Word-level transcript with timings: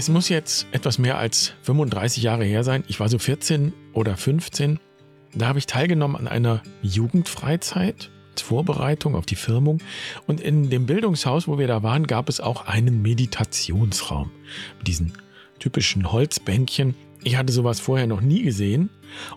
Es 0.00 0.08
muss 0.08 0.30
jetzt 0.30 0.66
etwas 0.72 0.98
mehr 0.98 1.18
als 1.18 1.52
35 1.60 2.22
Jahre 2.22 2.46
her 2.46 2.64
sein. 2.64 2.84
Ich 2.88 3.00
war 3.00 3.10
so 3.10 3.18
14 3.18 3.74
oder 3.92 4.16
15. 4.16 4.80
Da 5.34 5.46
habe 5.46 5.58
ich 5.58 5.66
teilgenommen 5.66 6.16
an 6.16 6.26
einer 6.26 6.62
Jugendfreizeit 6.80 8.10
als 8.30 8.40
Vorbereitung 8.40 9.14
auf 9.14 9.26
die 9.26 9.36
Firmung. 9.36 9.82
Und 10.26 10.40
in 10.40 10.70
dem 10.70 10.86
Bildungshaus, 10.86 11.48
wo 11.48 11.58
wir 11.58 11.66
da 11.66 11.82
waren, 11.82 12.06
gab 12.06 12.30
es 12.30 12.40
auch 12.40 12.66
einen 12.66 13.02
Meditationsraum 13.02 14.30
mit 14.78 14.88
diesen 14.88 15.12
typischen 15.58 16.10
Holzbänkchen. 16.10 16.94
Ich 17.22 17.36
hatte 17.36 17.52
sowas 17.52 17.78
vorher 17.78 18.06
noch 18.06 18.22
nie 18.22 18.40
gesehen 18.40 18.88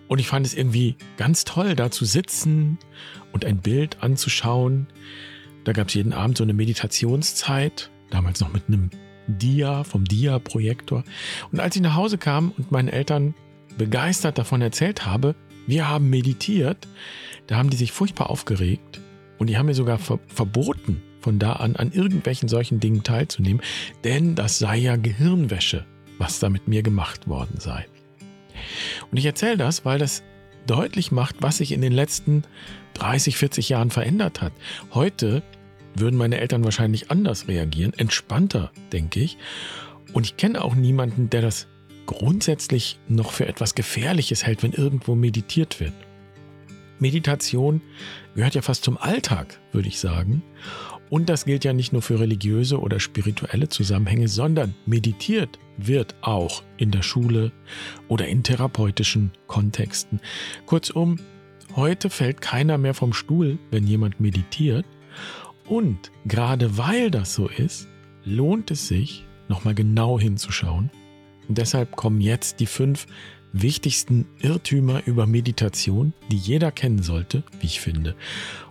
und 0.08 0.18
ich 0.18 0.28
fand 0.28 0.46
es 0.46 0.54
irgendwie 0.54 0.96
ganz 1.18 1.44
toll, 1.44 1.76
da 1.76 1.90
zu 1.90 2.06
sitzen 2.06 2.78
und 3.32 3.44
ein 3.44 3.58
Bild 3.58 4.02
anzuschauen. 4.02 4.86
Da 5.64 5.72
gab 5.72 5.88
es 5.88 5.94
jeden 5.94 6.14
Abend 6.14 6.38
so 6.38 6.42
eine 6.42 6.54
Meditationszeit, 6.54 7.90
damals 8.08 8.40
noch 8.40 8.54
mit 8.54 8.62
einem 8.68 8.88
Dia 9.26 9.84
vom 9.84 10.04
Dia-Projektor. 10.04 11.04
Und 11.52 11.60
als 11.60 11.76
ich 11.76 11.82
nach 11.82 11.96
Hause 11.96 12.18
kam 12.18 12.52
und 12.56 12.70
meinen 12.70 12.88
Eltern 12.88 13.34
begeistert 13.78 14.38
davon 14.38 14.62
erzählt 14.62 15.06
habe, 15.06 15.34
wir 15.66 15.88
haben 15.88 16.10
meditiert, 16.10 16.88
da 17.46 17.56
haben 17.56 17.70
die 17.70 17.76
sich 17.76 17.92
furchtbar 17.92 18.30
aufgeregt 18.30 19.00
und 19.38 19.48
die 19.48 19.56
haben 19.56 19.66
mir 19.66 19.74
sogar 19.74 19.98
ver 19.98 20.18
verboten, 20.26 21.02
von 21.20 21.38
da 21.38 21.54
an 21.54 21.76
an 21.76 21.90
irgendwelchen 21.90 22.48
solchen 22.48 22.80
Dingen 22.80 23.02
teilzunehmen, 23.02 23.62
denn 24.04 24.34
das 24.34 24.58
sei 24.58 24.76
ja 24.76 24.96
Gehirnwäsche, 24.96 25.86
was 26.18 26.38
da 26.38 26.50
mit 26.50 26.68
mir 26.68 26.82
gemacht 26.82 27.28
worden 27.28 27.58
sei. 27.58 27.86
Und 29.10 29.16
ich 29.16 29.24
erzähle 29.24 29.56
das, 29.56 29.84
weil 29.84 29.98
das 29.98 30.22
deutlich 30.66 31.12
macht, 31.12 31.36
was 31.40 31.58
sich 31.58 31.72
in 31.72 31.80
den 31.80 31.92
letzten 31.92 32.44
30, 32.94 33.36
40 33.36 33.68
Jahren 33.70 33.90
verändert 33.90 34.40
hat. 34.40 34.52
Heute 34.92 35.42
würden 35.94 36.16
meine 36.16 36.38
Eltern 36.40 36.64
wahrscheinlich 36.64 37.10
anders 37.10 37.48
reagieren, 37.48 37.92
entspannter, 37.94 38.72
denke 38.92 39.20
ich. 39.20 39.36
Und 40.12 40.26
ich 40.26 40.36
kenne 40.36 40.62
auch 40.62 40.74
niemanden, 40.74 41.30
der 41.30 41.42
das 41.42 41.66
grundsätzlich 42.06 42.98
noch 43.08 43.32
für 43.32 43.46
etwas 43.46 43.74
Gefährliches 43.74 44.46
hält, 44.46 44.62
wenn 44.62 44.72
irgendwo 44.72 45.14
meditiert 45.14 45.80
wird. 45.80 45.92
Meditation 46.98 47.80
gehört 48.34 48.54
ja 48.54 48.62
fast 48.62 48.84
zum 48.84 48.96
Alltag, 48.96 49.60
würde 49.72 49.88
ich 49.88 49.98
sagen. 49.98 50.42
Und 51.10 51.28
das 51.28 51.44
gilt 51.44 51.64
ja 51.64 51.72
nicht 51.72 51.92
nur 51.92 52.02
für 52.02 52.18
religiöse 52.18 52.80
oder 52.80 52.98
spirituelle 52.98 53.68
Zusammenhänge, 53.68 54.28
sondern 54.28 54.74
meditiert 54.86 55.58
wird 55.76 56.14
auch 56.22 56.62
in 56.76 56.90
der 56.90 57.02
Schule 57.02 57.52
oder 58.08 58.26
in 58.26 58.42
therapeutischen 58.42 59.32
Kontexten. 59.46 60.20
Kurzum, 60.66 61.18
heute 61.76 62.10
fällt 62.10 62.40
keiner 62.40 62.78
mehr 62.78 62.94
vom 62.94 63.12
Stuhl, 63.12 63.58
wenn 63.70 63.86
jemand 63.86 64.20
meditiert. 64.20 64.86
Und 65.66 66.10
gerade 66.26 66.76
weil 66.76 67.10
das 67.10 67.34
so 67.34 67.48
ist, 67.48 67.88
lohnt 68.24 68.70
es 68.70 68.88
sich, 68.88 69.24
nochmal 69.48 69.74
genau 69.74 70.18
hinzuschauen. 70.18 70.90
Und 71.48 71.58
deshalb 71.58 71.96
kommen 71.96 72.20
jetzt 72.20 72.60
die 72.60 72.66
fünf 72.66 73.06
wichtigsten 73.52 74.26
Irrtümer 74.40 75.02
über 75.06 75.26
Meditation, 75.26 76.12
die 76.30 76.36
jeder 76.36 76.72
kennen 76.72 77.02
sollte, 77.02 77.44
wie 77.60 77.66
ich 77.66 77.80
finde. 77.80 78.14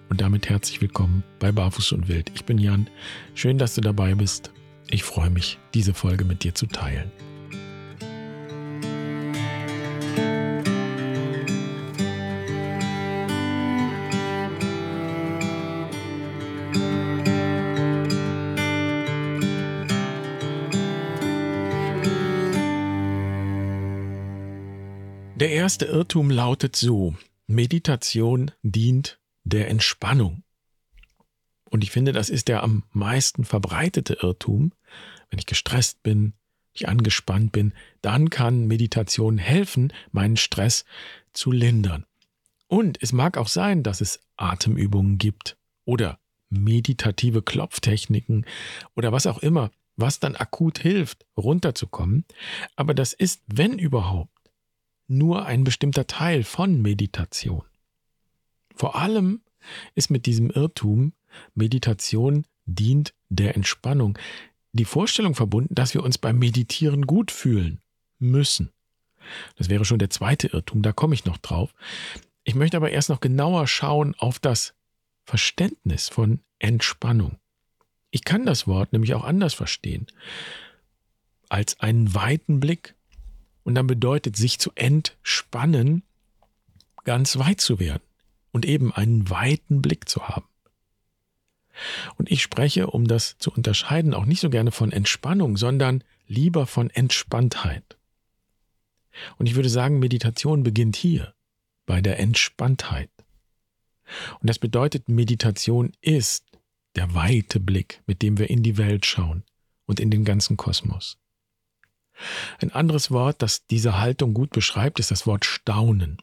Und 0.09 0.21
damit 0.21 0.49
herzlich 0.49 0.81
willkommen 0.81 1.23
bei 1.39 1.51
Barfuß 1.51 1.93
und 1.93 2.09
Wild. 2.09 2.31
Ich 2.35 2.45
bin 2.45 2.57
Jan. 2.57 2.89
Schön, 3.33 3.57
dass 3.57 3.75
du 3.75 3.81
dabei 3.81 4.13
bist. 4.15 4.51
Ich 4.89 5.03
freue 5.03 5.29
mich, 5.29 5.57
diese 5.73 5.93
Folge 5.93 6.25
mit 6.25 6.43
dir 6.43 6.53
zu 6.53 6.67
teilen. 6.67 7.11
Erste 25.63 25.85
Irrtum 25.85 26.29
lautet 26.29 26.75
so, 26.75 27.15
Meditation 27.47 28.51
dient 28.63 29.17
der 29.45 29.69
Entspannung. 29.69 30.43
Und 31.69 31.85
ich 31.85 31.91
finde, 31.91 32.11
das 32.11 32.29
ist 32.29 32.49
der 32.49 32.63
am 32.63 32.83
meisten 32.91 33.45
verbreitete 33.45 34.15
Irrtum. 34.15 34.73
Wenn 35.29 35.39
ich 35.39 35.45
gestresst 35.45 36.03
bin, 36.03 36.33
ich 36.73 36.89
angespannt 36.89 37.53
bin, 37.53 37.71
dann 38.01 38.29
kann 38.29 38.67
Meditation 38.67 39.37
helfen, 39.37 39.93
meinen 40.11 40.35
Stress 40.35 40.83
zu 41.31 41.53
lindern. 41.53 42.05
Und 42.67 43.01
es 43.01 43.13
mag 43.13 43.37
auch 43.37 43.47
sein, 43.47 43.83
dass 43.83 44.01
es 44.01 44.19
Atemübungen 44.35 45.17
gibt 45.17 45.55
oder 45.85 46.19
meditative 46.49 47.41
Klopftechniken 47.41 48.45
oder 48.97 49.13
was 49.13 49.27
auch 49.27 49.37
immer, 49.37 49.71
was 49.95 50.19
dann 50.19 50.35
akut 50.35 50.79
hilft, 50.79 51.25
runterzukommen. 51.37 52.25
Aber 52.75 52.93
das 52.93 53.13
ist, 53.13 53.43
wenn 53.47 53.79
überhaupt, 53.79 54.32
nur 55.17 55.45
ein 55.45 55.63
bestimmter 55.63 56.07
Teil 56.07 56.43
von 56.43 56.81
Meditation. 56.81 57.63
Vor 58.75 58.95
allem 58.95 59.41
ist 59.95 60.09
mit 60.09 60.25
diesem 60.25 60.49
Irrtum, 60.49 61.13
Meditation 61.55 62.45
dient 62.65 63.13
der 63.29 63.55
Entspannung, 63.55 64.17
die 64.73 64.85
Vorstellung 64.85 65.35
verbunden, 65.35 65.75
dass 65.75 65.93
wir 65.93 66.03
uns 66.03 66.17
beim 66.17 66.39
Meditieren 66.39 67.05
gut 67.05 67.31
fühlen 67.31 67.79
müssen. 68.19 68.71
Das 69.55 69.69
wäre 69.69 69.85
schon 69.85 69.99
der 69.99 70.09
zweite 70.09 70.47
Irrtum, 70.47 70.81
da 70.81 70.91
komme 70.91 71.13
ich 71.13 71.25
noch 71.25 71.37
drauf. 71.37 71.73
Ich 72.43 72.55
möchte 72.55 72.77
aber 72.77 72.91
erst 72.91 73.09
noch 73.09 73.21
genauer 73.21 73.67
schauen 73.67 74.15
auf 74.17 74.39
das 74.39 74.73
Verständnis 75.23 76.09
von 76.09 76.41
Entspannung. 76.59 77.37
Ich 78.11 78.23
kann 78.25 78.45
das 78.45 78.67
Wort 78.67 78.91
nämlich 78.93 79.13
auch 79.13 79.23
anders 79.23 79.53
verstehen. 79.53 80.07
Als 81.49 81.79
einen 81.79 82.13
weiten 82.13 82.59
Blick, 82.59 82.95
und 83.63 83.75
dann 83.75 83.87
bedeutet 83.87 84.35
sich 84.35 84.59
zu 84.59 84.71
entspannen, 84.75 86.03
ganz 87.03 87.37
weit 87.37 87.61
zu 87.61 87.79
werden 87.79 88.03
und 88.51 88.65
eben 88.65 88.93
einen 88.93 89.29
weiten 89.29 89.81
Blick 89.81 90.07
zu 90.07 90.27
haben. 90.27 90.47
Und 92.17 92.31
ich 92.31 92.41
spreche, 92.41 92.87
um 92.87 93.07
das 93.07 93.37
zu 93.39 93.51
unterscheiden, 93.51 94.13
auch 94.13 94.25
nicht 94.25 94.41
so 94.41 94.49
gerne 94.49 94.71
von 94.71 94.91
Entspannung, 94.91 95.57
sondern 95.57 96.03
lieber 96.27 96.67
von 96.67 96.89
Entspanntheit. 96.89 97.97
Und 99.37 99.47
ich 99.47 99.55
würde 99.55 99.69
sagen, 99.69 99.99
Meditation 99.99 100.63
beginnt 100.63 100.95
hier, 100.95 101.33
bei 101.85 102.01
der 102.01 102.19
Entspanntheit. 102.19 103.09
Und 104.39 104.49
das 104.49 104.59
bedeutet, 104.59 105.09
Meditation 105.09 105.91
ist 106.01 106.45
der 106.95 107.13
weite 107.13 107.59
Blick, 107.59 108.01
mit 108.05 108.21
dem 108.21 108.37
wir 108.37 108.49
in 108.49 108.63
die 108.63 108.77
Welt 108.77 109.05
schauen 109.05 109.43
und 109.85 109.99
in 109.99 110.11
den 110.11 110.25
ganzen 110.25 110.57
Kosmos. 110.57 111.17
Ein 112.59 112.71
anderes 112.71 113.11
Wort, 113.11 113.41
das 113.41 113.65
diese 113.67 113.99
Haltung 113.99 114.33
gut 114.33 114.51
beschreibt, 114.51 114.99
ist 114.99 115.11
das 115.11 115.25
Wort 115.25 115.45
Staunen. 115.45 116.21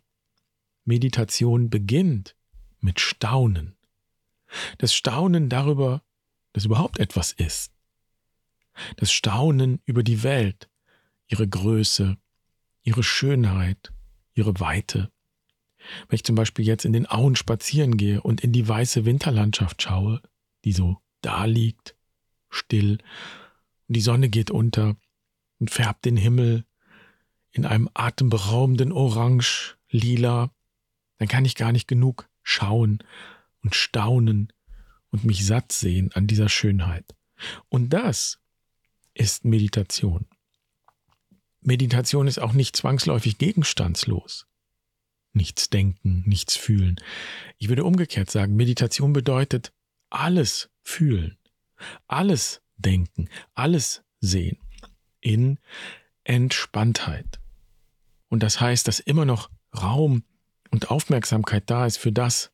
Meditation 0.85 1.71
beginnt 1.71 2.37
mit 2.81 3.01
Staunen. 3.01 3.77
Das 4.79 4.95
Staunen 4.95 5.49
darüber, 5.49 6.03
dass 6.53 6.65
überhaupt 6.65 6.99
etwas 6.99 7.33
ist. 7.33 7.73
Das 8.97 9.13
Staunen 9.13 9.81
über 9.85 10.03
die 10.03 10.23
Welt, 10.23 10.69
ihre 11.29 11.47
Größe, 11.47 12.17
ihre 12.83 13.03
Schönheit, 13.03 13.93
ihre 14.35 14.59
Weite. 14.59 15.11
Wenn 16.09 16.17
ich 16.17 16.25
zum 16.25 16.35
Beispiel 16.35 16.67
jetzt 16.67 16.85
in 16.85 16.93
den 16.93 17.07
Auen 17.07 17.37
spazieren 17.37 17.97
gehe 17.97 18.21
und 18.21 18.43
in 18.43 18.53
die 18.53 18.67
weiße 18.67 19.05
Winterlandschaft 19.05 19.83
schaue, 19.83 20.21
die 20.65 20.73
so 20.73 20.99
da 21.23 21.45
liegt, 21.45 21.97
still, 22.49 22.99
und 23.89 23.97
die 23.97 24.01
Sonne 24.01 24.29
geht 24.29 24.51
unter, 24.51 24.97
und 25.61 25.71
färbt 25.71 26.07
den 26.07 26.17
Himmel 26.17 26.65
in 27.53 27.67
einem 27.67 27.89
atemberaubenden 27.95 28.93
Orange, 28.93 29.77
lila, 29.91 30.51
dann 31.19 31.29
kann 31.29 31.45
ich 31.45 31.55
gar 31.55 31.71
nicht 31.71 31.87
genug 31.87 32.29
schauen 32.43 33.05
und 33.63 33.75
staunen 33.75 34.53
und 35.11 35.25
mich 35.25 35.45
satt 35.47 35.71
sehen 35.71 36.11
an 36.15 36.27
dieser 36.27 36.49
Schönheit. 36.49 37.15
Und 37.69 37.91
das 37.91 38.41
ist 39.15 39.45
Meditation. 39.45 40.27
Meditation 41.61 42.27
ist 42.27 42.39
auch 42.39 42.55
nicht 42.55 42.77
zwangsläufig 42.77 43.37
gegenstandslos. 43.37 44.47
Nichts 45.33 45.69
denken, 45.69 46.23
nichts 46.27 46.57
fühlen. 46.57 46.97
Ich 47.59 47.69
würde 47.69 47.85
umgekehrt 47.85 48.31
sagen, 48.31 48.57
Meditation 48.57 49.13
bedeutet 49.13 49.73
alles 50.09 50.71
fühlen, 50.83 51.37
alles 52.07 52.63
denken, 52.79 53.29
alles 53.55 54.03
sehen 54.21 54.59
in 55.21 55.59
Entspanntheit. 56.25 57.41
Und 58.29 58.43
das 58.43 58.61
heißt, 58.61 58.87
dass 58.87 59.01
immer 59.01 59.25
noch 59.25 59.51
Raum 59.77 60.25
und 60.71 60.91
Aufmerksamkeit 60.91 61.65
da 61.67 61.87
ist 61.87 61.99
für 61.99 62.13
das, 62.13 62.53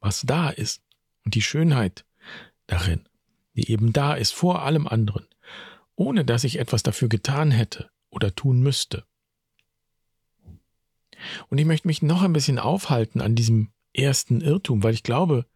was 0.00 0.22
da 0.22 0.50
ist 0.50 0.82
und 1.24 1.34
die 1.34 1.42
Schönheit 1.42 2.04
darin, 2.66 3.08
die 3.54 3.70
eben 3.70 3.92
da 3.92 4.14
ist 4.14 4.32
vor 4.32 4.62
allem 4.62 4.86
anderen, 4.86 5.26
ohne 5.96 6.24
dass 6.24 6.44
ich 6.44 6.58
etwas 6.58 6.82
dafür 6.82 7.08
getan 7.08 7.50
hätte 7.50 7.90
oder 8.10 8.34
tun 8.34 8.60
müsste. 8.60 9.04
Und 11.48 11.58
ich 11.58 11.66
möchte 11.66 11.88
mich 11.88 12.02
noch 12.02 12.22
ein 12.22 12.32
bisschen 12.32 12.58
aufhalten 12.58 13.20
an 13.20 13.34
diesem 13.34 13.70
ersten 13.92 14.40
Irrtum, 14.40 14.82
weil 14.82 14.94
ich 14.94 15.02
glaube, 15.02 15.46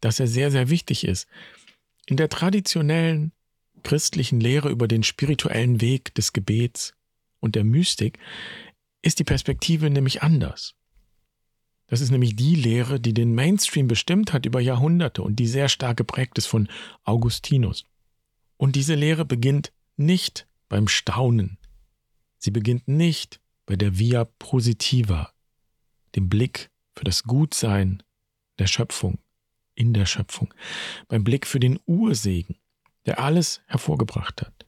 dass 0.00 0.20
er 0.20 0.26
sehr, 0.26 0.50
sehr 0.50 0.68
wichtig 0.68 1.06
ist. 1.06 1.28
In 2.06 2.16
der 2.16 2.28
traditionellen 2.28 3.32
christlichen 3.82 4.40
Lehre 4.40 4.70
über 4.70 4.88
den 4.88 5.02
spirituellen 5.02 5.80
Weg 5.80 6.14
des 6.14 6.32
Gebets 6.32 6.94
und 7.40 7.54
der 7.54 7.64
Mystik 7.64 8.18
ist 9.02 9.18
die 9.18 9.24
Perspektive 9.24 9.90
nämlich 9.90 10.22
anders. 10.22 10.74
Das 11.86 12.00
ist 12.00 12.10
nämlich 12.10 12.34
die 12.34 12.56
Lehre, 12.56 12.98
die 12.98 13.14
den 13.14 13.34
Mainstream 13.34 13.86
bestimmt 13.86 14.32
hat 14.32 14.44
über 14.44 14.60
Jahrhunderte 14.60 15.22
und 15.22 15.36
die 15.36 15.46
sehr 15.46 15.68
stark 15.68 15.96
geprägt 15.96 16.36
ist 16.38 16.46
von 16.46 16.68
Augustinus. 17.04 17.86
Und 18.56 18.74
diese 18.74 18.94
Lehre 18.94 19.24
beginnt 19.24 19.72
nicht 19.96 20.48
beim 20.68 20.88
Staunen. 20.88 21.58
Sie 22.38 22.50
beginnt 22.50 22.88
nicht 22.88 23.40
bei 23.66 23.76
der 23.76 23.98
Via 23.98 24.24
Positiva, 24.24 25.32
dem 26.16 26.28
Blick 26.28 26.70
für 26.96 27.04
das 27.04 27.22
Gutsein 27.22 28.02
der 28.58 28.66
Schöpfung, 28.66 29.18
in 29.74 29.94
der 29.94 30.06
Schöpfung, 30.06 30.52
beim 31.08 31.22
Blick 31.22 31.46
für 31.46 31.60
den 31.60 31.78
Ursegen, 31.86 32.56
der 33.06 33.20
alles 33.20 33.62
hervorgebracht 33.66 34.42
hat. 34.42 34.66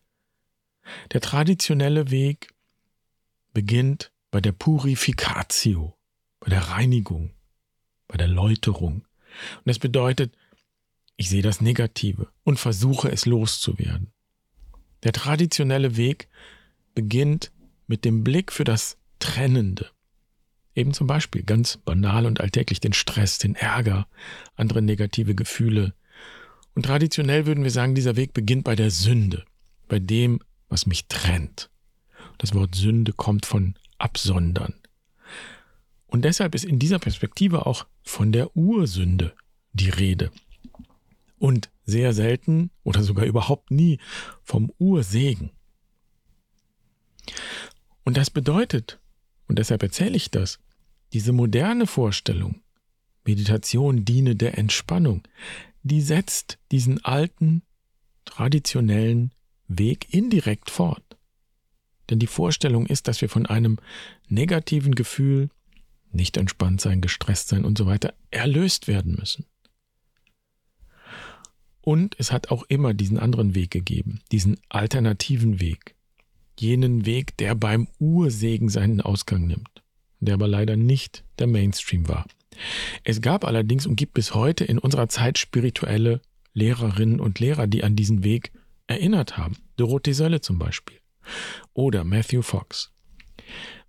Der 1.13 1.21
traditionelle 1.21 2.11
Weg 2.11 2.55
beginnt 3.53 4.13
bei 4.31 4.41
der 4.41 4.53
Purificatio, 4.53 5.99
bei 6.41 6.49
der 6.49 6.63
Reinigung, 6.71 7.35
bei 8.07 8.17
der 8.17 8.29
Läuterung. 8.29 9.07
Und 9.57 9.67
das 9.67 9.79
bedeutet, 9.79 10.35
ich 11.17 11.29
sehe 11.29 11.43
das 11.43 11.61
Negative 11.61 12.29
und 12.45 12.59
versuche 12.59 13.11
es 13.11 13.27
loszuwerden. 13.27 14.13
Der 15.03 15.13
traditionelle 15.13 15.97
Weg 15.97 16.29
beginnt 16.95 17.53
mit 17.87 18.05
dem 18.05 18.25
Blick 18.25 18.53
für 18.53 18.65
das 18.65 18.99
Trennende. 19.19 19.91
Eben 20.75 20.93
zum 20.93 21.09
Beispiel 21.09 21.43
ganz 21.43 21.77
banal 21.77 22.27
und 22.27 22.41
alltäglich 22.41 22.79
den 22.79 22.93
Stress, 22.93 23.39
den 23.39 23.57
Ärger, 23.57 24.07
andere 24.55 24.81
negative 24.81 25.35
Gefühle. 25.35 25.95
Und 26.75 26.85
traditionell 26.85 27.47
würden 27.47 27.65
wir 27.65 27.71
sagen, 27.71 27.95
dieser 27.95 28.17
Weg 28.17 28.35
beginnt 28.35 28.65
bei 28.65 28.77
der 28.77 28.91
Sünde, 28.91 29.45
bei 29.89 29.99
dem, 29.99 30.41
was 30.69 30.87
mich 30.87 31.07
trennt. 31.09 31.71
Das 32.39 32.55
Wort 32.55 32.75
Sünde 32.75 33.13
kommt 33.13 33.47
von 33.47 33.75
absondern. 33.99 34.75
Und 36.07 36.25
deshalb 36.25 36.55
ist 36.55 36.65
in 36.65 36.79
dieser 36.79 36.99
Perspektive 36.99 37.67
auch 37.67 37.87
von 38.03 38.33
der 38.33 38.57
Ursünde 38.57 39.35
die 39.73 39.91
Rede. 39.91 40.31
Und 41.39 41.71
sehr 41.85 42.13
selten 42.13 42.71
oder 42.83 43.03
sogar 43.03 43.25
überhaupt 43.25 43.71
nie 43.71 43.99
vom 44.43 44.73
Ursegen. 44.79 45.51
Und 48.05 48.17
das 48.17 48.31
bedeutet, 48.31 48.99
und 49.49 49.59
deshalb 49.59 49.83
erzähle 49.83 50.17
ich 50.17 50.31
das, 50.31 50.59
diese 51.13 51.33
moderne 51.33 51.87
Vorstellung, 51.87 52.63
Meditation 53.25 54.05
diene 54.05 54.35
der 54.35 54.57
Entspannung, 54.57 55.23
die 55.83 56.01
setzt 56.01 56.59
diesen 56.71 57.05
alten, 57.05 57.63
traditionellen 58.25 59.33
Weg 59.69 60.13
indirekt 60.13 60.71
fort. 60.71 61.03
Denn 62.11 62.19
die 62.19 62.27
Vorstellung 62.27 62.87
ist, 62.87 63.09
dass 63.09 63.21
wir 63.21 63.29
von 63.29 63.47
einem 63.47 63.79
negativen 64.29 64.95
Gefühl, 64.95 65.51
nicht 66.11 66.37
entspannt 66.37 66.81
sein, 66.81 67.01
gestresst 67.01 67.49
sein 67.49 67.65
und 67.65 67.77
so 67.77 67.87
weiter, 67.87 68.15
erlöst 68.31 68.89
werden 68.89 69.17
müssen. 69.19 69.45
Und 71.83 72.17
es 72.19 72.33
hat 72.33 72.51
auch 72.51 72.65
immer 72.65 72.95
diesen 72.95 73.19
anderen 73.19 73.55
Weg 73.55 73.71
gegeben, 73.71 74.21
diesen 74.33 74.59
alternativen 74.69 75.61
Weg, 75.61 75.95
jenen 76.59 77.07
Weg, 77.07 77.37
der 77.37 77.55
beim 77.55 77.89
Ursegen 77.99 78.69
seinen 78.69 79.01
Ausgang 79.01 79.47
nimmt, 79.47 79.83
der 80.21 80.35
aber 80.35 80.49
leider 80.49 80.77
nicht 80.77 81.25
der 81.39 81.47
Mainstream 81.47 82.09
war. 82.09 82.27
Es 83.05 83.21
gab 83.21 83.45
allerdings 83.45 83.87
und 83.87 83.97
gibt 83.97 84.15
bis 84.15 84.35
heute 84.35 84.65
in 84.65 84.79
unserer 84.79 85.09
Zeit 85.09 85.39
spirituelle 85.39 86.21
Lehrerinnen 86.55 87.21
und 87.21 87.39
Lehrer, 87.39 87.67
die 87.67 87.85
an 87.85 87.95
diesen 87.95 88.25
Weg 88.25 88.53
erinnert 88.87 89.37
haben. 89.37 89.57
Dorothee 89.77 90.13
Sölle 90.13 90.41
zum 90.41 90.59
Beispiel 90.59 90.99
oder 91.75 92.05
Matthew 92.05 92.43
Fox. 92.43 92.93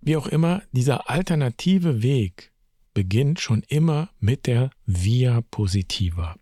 Wie 0.00 0.16
auch 0.16 0.26
immer, 0.26 0.62
dieser 0.72 1.10
alternative 1.10 2.02
Weg 2.02 2.52
beginnt 2.94 3.40
schon 3.40 3.62
immer 3.68 4.10
mit 4.18 4.46
der 4.46 4.70
Via 4.86 5.42
Positiva, 5.50 6.36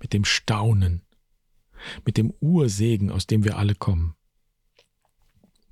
mit 0.00 0.12
dem 0.12 0.24
Staunen, 0.24 1.02
mit 2.04 2.16
dem 2.16 2.32
Ursegen, 2.40 3.10
aus 3.10 3.26
dem 3.26 3.44
wir 3.44 3.58
alle 3.58 3.74
kommen. 3.74 4.14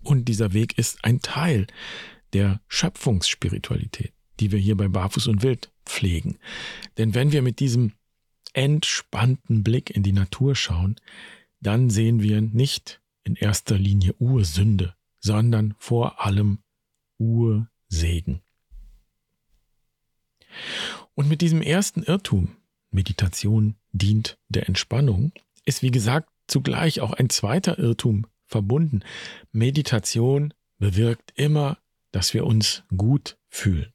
Und 0.03 0.27
dieser 0.27 0.53
Weg 0.53 0.79
ist 0.79 1.05
ein 1.05 1.21
Teil 1.21 1.67
der 2.37 2.61
Schöpfungsspiritualität, 2.69 4.13
die 4.41 4.53
wir 4.53 4.59
hier 4.59 4.77
bei 4.77 4.89
Barfuß 4.89 5.27
und 5.29 5.43
Wild 5.43 5.73
pflegen. 5.87 6.39
Denn 6.99 7.15
wenn 7.15 7.33
wir 7.33 7.41
mit 7.41 7.61
diesem 7.61 7.93
entspannten 8.53 9.65
Blick 9.65 9.89
in 9.89 10.03
die 10.03 10.13
Natur 10.13 10.55
schauen, 10.55 10.97
dann 11.61 11.89
sehen 11.89 12.21
wir 12.21 12.43
nicht 12.43 13.01
in 13.25 13.37
erster 13.37 13.79
Linie 13.79 14.15
Ursünde, 14.19 14.95
sondern 15.19 15.75
vor 15.79 16.27
allem 16.27 16.59
Ursegen. 17.17 18.43
Und 21.15 21.31
mit 21.31 21.41
diesem 21.41 21.63
ersten 21.63 22.03
Irrtum, 22.03 22.55
Meditation 22.91 23.77
dient 23.93 24.37
der 24.51 24.69
Entspannung, 24.69 25.33
ist 25.65 25.83
wie 25.83 25.91
gesagt 25.91 26.29
zugleich 26.49 27.01
auch 27.01 27.15
ein 27.15 27.31
zweiter 27.31 27.79
Irrtum 27.79 28.27
verbunden. 28.45 29.01
Meditation 29.53 30.53
bewirkt 30.79 31.33
immer, 31.37 31.79
dass 32.17 32.33
wir 32.33 32.47
uns 32.47 32.83
gut 32.97 33.37
fühlen. 33.51 33.93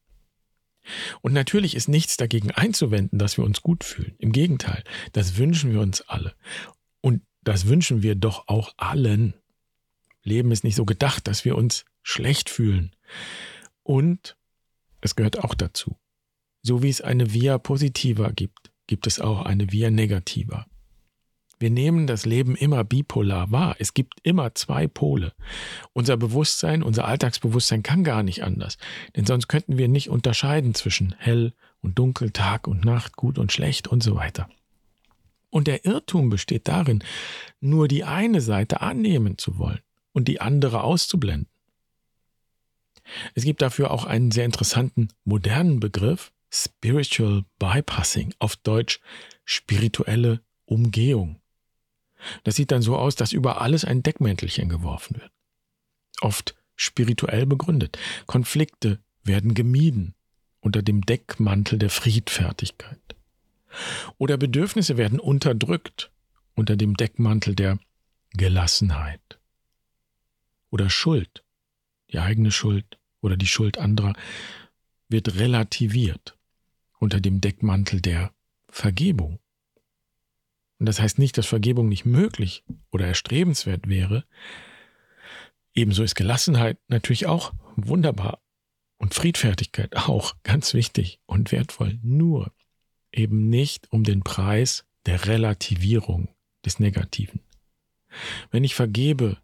Und 1.22 1.34
natürlich 1.34 1.76
ist 1.76 1.90
nichts 1.90 2.18
dagegen 2.18 2.52
einzuwenden, 2.52 3.18
dass 3.18 3.36
wir 3.36 3.44
uns 3.44 3.64
gut 3.64 3.84
fühlen. 3.84 4.14
Im 4.20 4.32
Gegenteil, 4.32 4.84
das 5.12 5.38
wünschen 5.38 5.74
wir 5.74 5.82
uns 5.82 6.02
alle. 6.02 6.36
Und 7.02 7.24
das 7.44 7.66
wünschen 7.66 8.04
wir 8.04 8.14
doch 8.14 8.48
auch 8.48 8.76
allen. 8.78 9.34
Leben 10.22 10.52
ist 10.52 10.64
nicht 10.64 10.76
so 10.76 10.86
gedacht, 10.86 11.28
dass 11.28 11.46
wir 11.46 11.58
uns 11.58 11.84
schlecht 12.04 12.52
fühlen. 12.52 12.96
Und 13.82 14.38
es 15.02 15.16
gehört 15.16 15.40
auch 15.40 15.56
dazu. 15.56 15.98
So 16.62 16.84
wie 16.84 16.90
es 16.90 17.02
eine 17.02 17.34
Via 17.34 17.58
Positiva 17.58 18.30
gibt, 18.30 18.72
gibt 18.86 19.08
es 19.08 19.20
auch 19.20 19.48
eine 19.48 19.72
Via 19.72 19.90
Negativa. 19.90 20.68
Wir 21.62 21.70
nehmen 21.70 22.08
das 22.08 22.26
Leben 22.26 22.56
immer 22.56 22.84
bipolar 22.84 23.52
wahr. 23.52 23.76
Es 23.78 23.94
gibt 23.94 24.16
immer 24.24 24.56
zwei 24.56 24.88
Pole. 24.88 25.32
Unser 25.94 26.18
Bewusstsein, 26.18 26.82
unser 26.82 27.06
Alltagsbewusstsein 27.06 27.84
kann 27.84 28.04
gar 28.04 28.24
nicht 28.24 28.44
anders. 28.44 28.80
Denn 29.16 29.28
sonst 29.28 29.48
könnten 29.48 29.78
wir 29.78 29.88
nicht 29.88 30.10
unterscheiden 30.10 30.74
zwischen 30.74 31.14
hell 31.20 31.54
und 31.82 32.00
dunkel, 32.00 32.32
Tag 32.32 32.68
und 32.68 32.84
Nacht, 32.84 33.16
gut 33.16 33.38
und 33.38 33.52
schlecht 33.52 33.88
und 33.88 34.02
so 34.02 34.16
weiter. 34.16 34.50
Und 35.52 35.68
der 35.68 35.86
Irrtum 35.86 36.32
besteht 36.32 36.68
darin, 36.68 37.04
nur 37.60 37.88
die 37.88 38.06
eine 38.06 38.42
Seite 38.42 38.82
annehmen 38.82 39.38
zu 39.38 39.60
wollen 39.60 39.82
und 40.14 40.28
die 40.28 40.42
andere 40.42 40.82
auszublenden. 40.82 41.48
Es 43.36 43.44
gibt 43.44 43.62
dafür 43.62 43.92
auch 43.92 44.06
einen 44.06 44.32
sehr 44.32 44.46
interessanten 44.46 45.10
modernen 45.26 45.80
Begriff, 45.80 46.32
Spiritual 46.50 47.44
Bypassing, 47.60 48.34
auf 48.40 48.56
Deutsch 48.56 49.00
spirituelle 49.46 50.42
Umgehung. 50.66 51.41
Das 52.44 52.56
sieht 52.56 52.72
dann 52.72 52.82
so 52.82 52.98
aus, 52.98 53.16
dass 53.16 53.32
über 53.32 53.62
alles 53.62 53.86
ein 53.86 54.04
Deckmäntelchen 54.04 54.70
geworfen 54.70 55.20
wird. 55.20 55.32
Oft 56.22 56.56
spirituell 56.76 57.46
begründet. 57.46 57.98
Konflikte 58.26 59.00
werden 59.24 59.54
gemieden 59.54 60.16
unter 60.60 60.82
dem 60.82 61.02
Deckmantel 61.02 61.80
der 61.80 61.90
Friedfertigkeit. 61.90 63.00
Oder 64.18 64.38
Bedürfnisse 64.38 64.98
werden 64.98 65.20
unterdrückt 65.20 66.12
unter 66.56 66.76
dem 66.76 66.96
Deckmantel 66.96 67.56
der 67.56 67.80
Gelassenheit. 68.34 69.40
Oder 70.70 70.90
Schuld, 70.90 71.44
die 72.12 72.20
eigene 72.20 72.52
Schuld 72.52 73.00
oder 73.22 73.38
die 73.38 73.48
Schuld 73.48 73.78
anderer, 73.78 74.14
wird 75.10 75.36
relativiert 75.36 76.38
unter 77.00 77.20
dem 77.20 77.42
Deckmantel 77.42 78.02
der 78.02 78.32
Vergebung. 78.70 79.40
Und 80.82 80.88
das 80.88 81.00
heißt 81.00 81.20
nicht, 81.20 81.38
dass 81.38 81.46
Vergebung 81.46 81.90
nicht 81.90 82.06
möglich 82.06 82.64
oder 82.90 83.06
erstrebenswert 83.06 83.88
wäre. 83.88 84.26
Ebenso 85.76 86.02
ist 86.02 86.16
Gelassenheit 86.16 86.80
natürlich 86.88 87.28
auch 87.28 87.54
wunderbar 87.76 88.42
und 88.98 89.14
Friedfertigkeit 89.14 89.96
auch 89.96 90.34
ganz 90.42 90.74
wichtig 90.74 91.20
und 91.28 91.52
wertvoll. 91.52 92.00
Nur 92.02 92.52
eben 93.12 93.48
nicht 93.48 93.92
um 93.92 94.04
den 94.04 94.24
Preis 94.24 94.84
der 95.06 95.28
Relativierung 95.28 96.30
des 96.66 96.80
Negativen. 96.80 97.42
Wenn 98.50 98.64
ich 98.64 98.74
vergebe, 98.74 99.38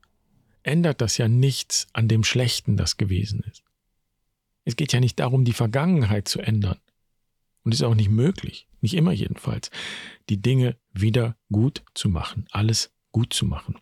ändert 0.63 1.01
das 1.01 1.19
ja 1.19 1.27
nichts 1.27 1.85
an 1.93 2.07
dem 2.07 2.23
Schlechten, 2.23 2.77
das 2.77 2.97
gewesen 2.97 3.43
ist. 3.47 3.63
Es 4.65 4.75
geht 4.75 4.91
ja 4.91 4.99
nicht 4.99 5.19
darum, 5.19 5.45
die 5.45 5.53
Vergangenheit 5.53 6.27
zu 6.27 6.39
ändern. 6.39 6.79
Und 7.67 7.73
ist 7.73 7.83
auch 7.83 7.95
nicht 7.95 8.09
möglich, 8.09 8.65
nicht 8.79 8.93
immer 8.93 9.11
jedenfalls, 9.11 9.71
die 10.29 10.41
Dinge 10.41 10.77
wieder 10.93 11.35
gut 11.51 11.83
zu 11.95 12.07
machen, 12.07 12.47
alles 12.51 12.93
gut 13.11 13.33
zu 13.33 13.45
machen. 13.45 13.75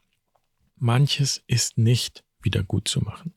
Manches 0.75 1.43
ist 1.45 1.77
nicht 1.77 2.23
wieder 2.41 2.63
gut 2.63 2.87
zu 2.87 3.01
machen. 3.01 3.35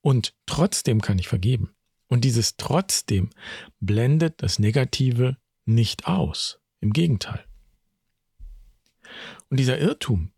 Und 0.00 0.34
trotzdem 0.46 1.00
kann 1.00 1.20
ich 1.20 1.28
vergeben. 1.28 1.76
Und 2.08 2.24
dieses 2.24 2.56
trotzdem 2.56 3.30
blendet 3.78 4.42
das 4.42 4.58
Negative 4.58 5.36
nicht 5.64 6.08
aus. 6.08 6.58
Im 6.80 6.92
Gegenteil. 6.92 7.44
Und 9.48 9.60
dieser 9.60 9.78
Irrtum, 9.78 10.32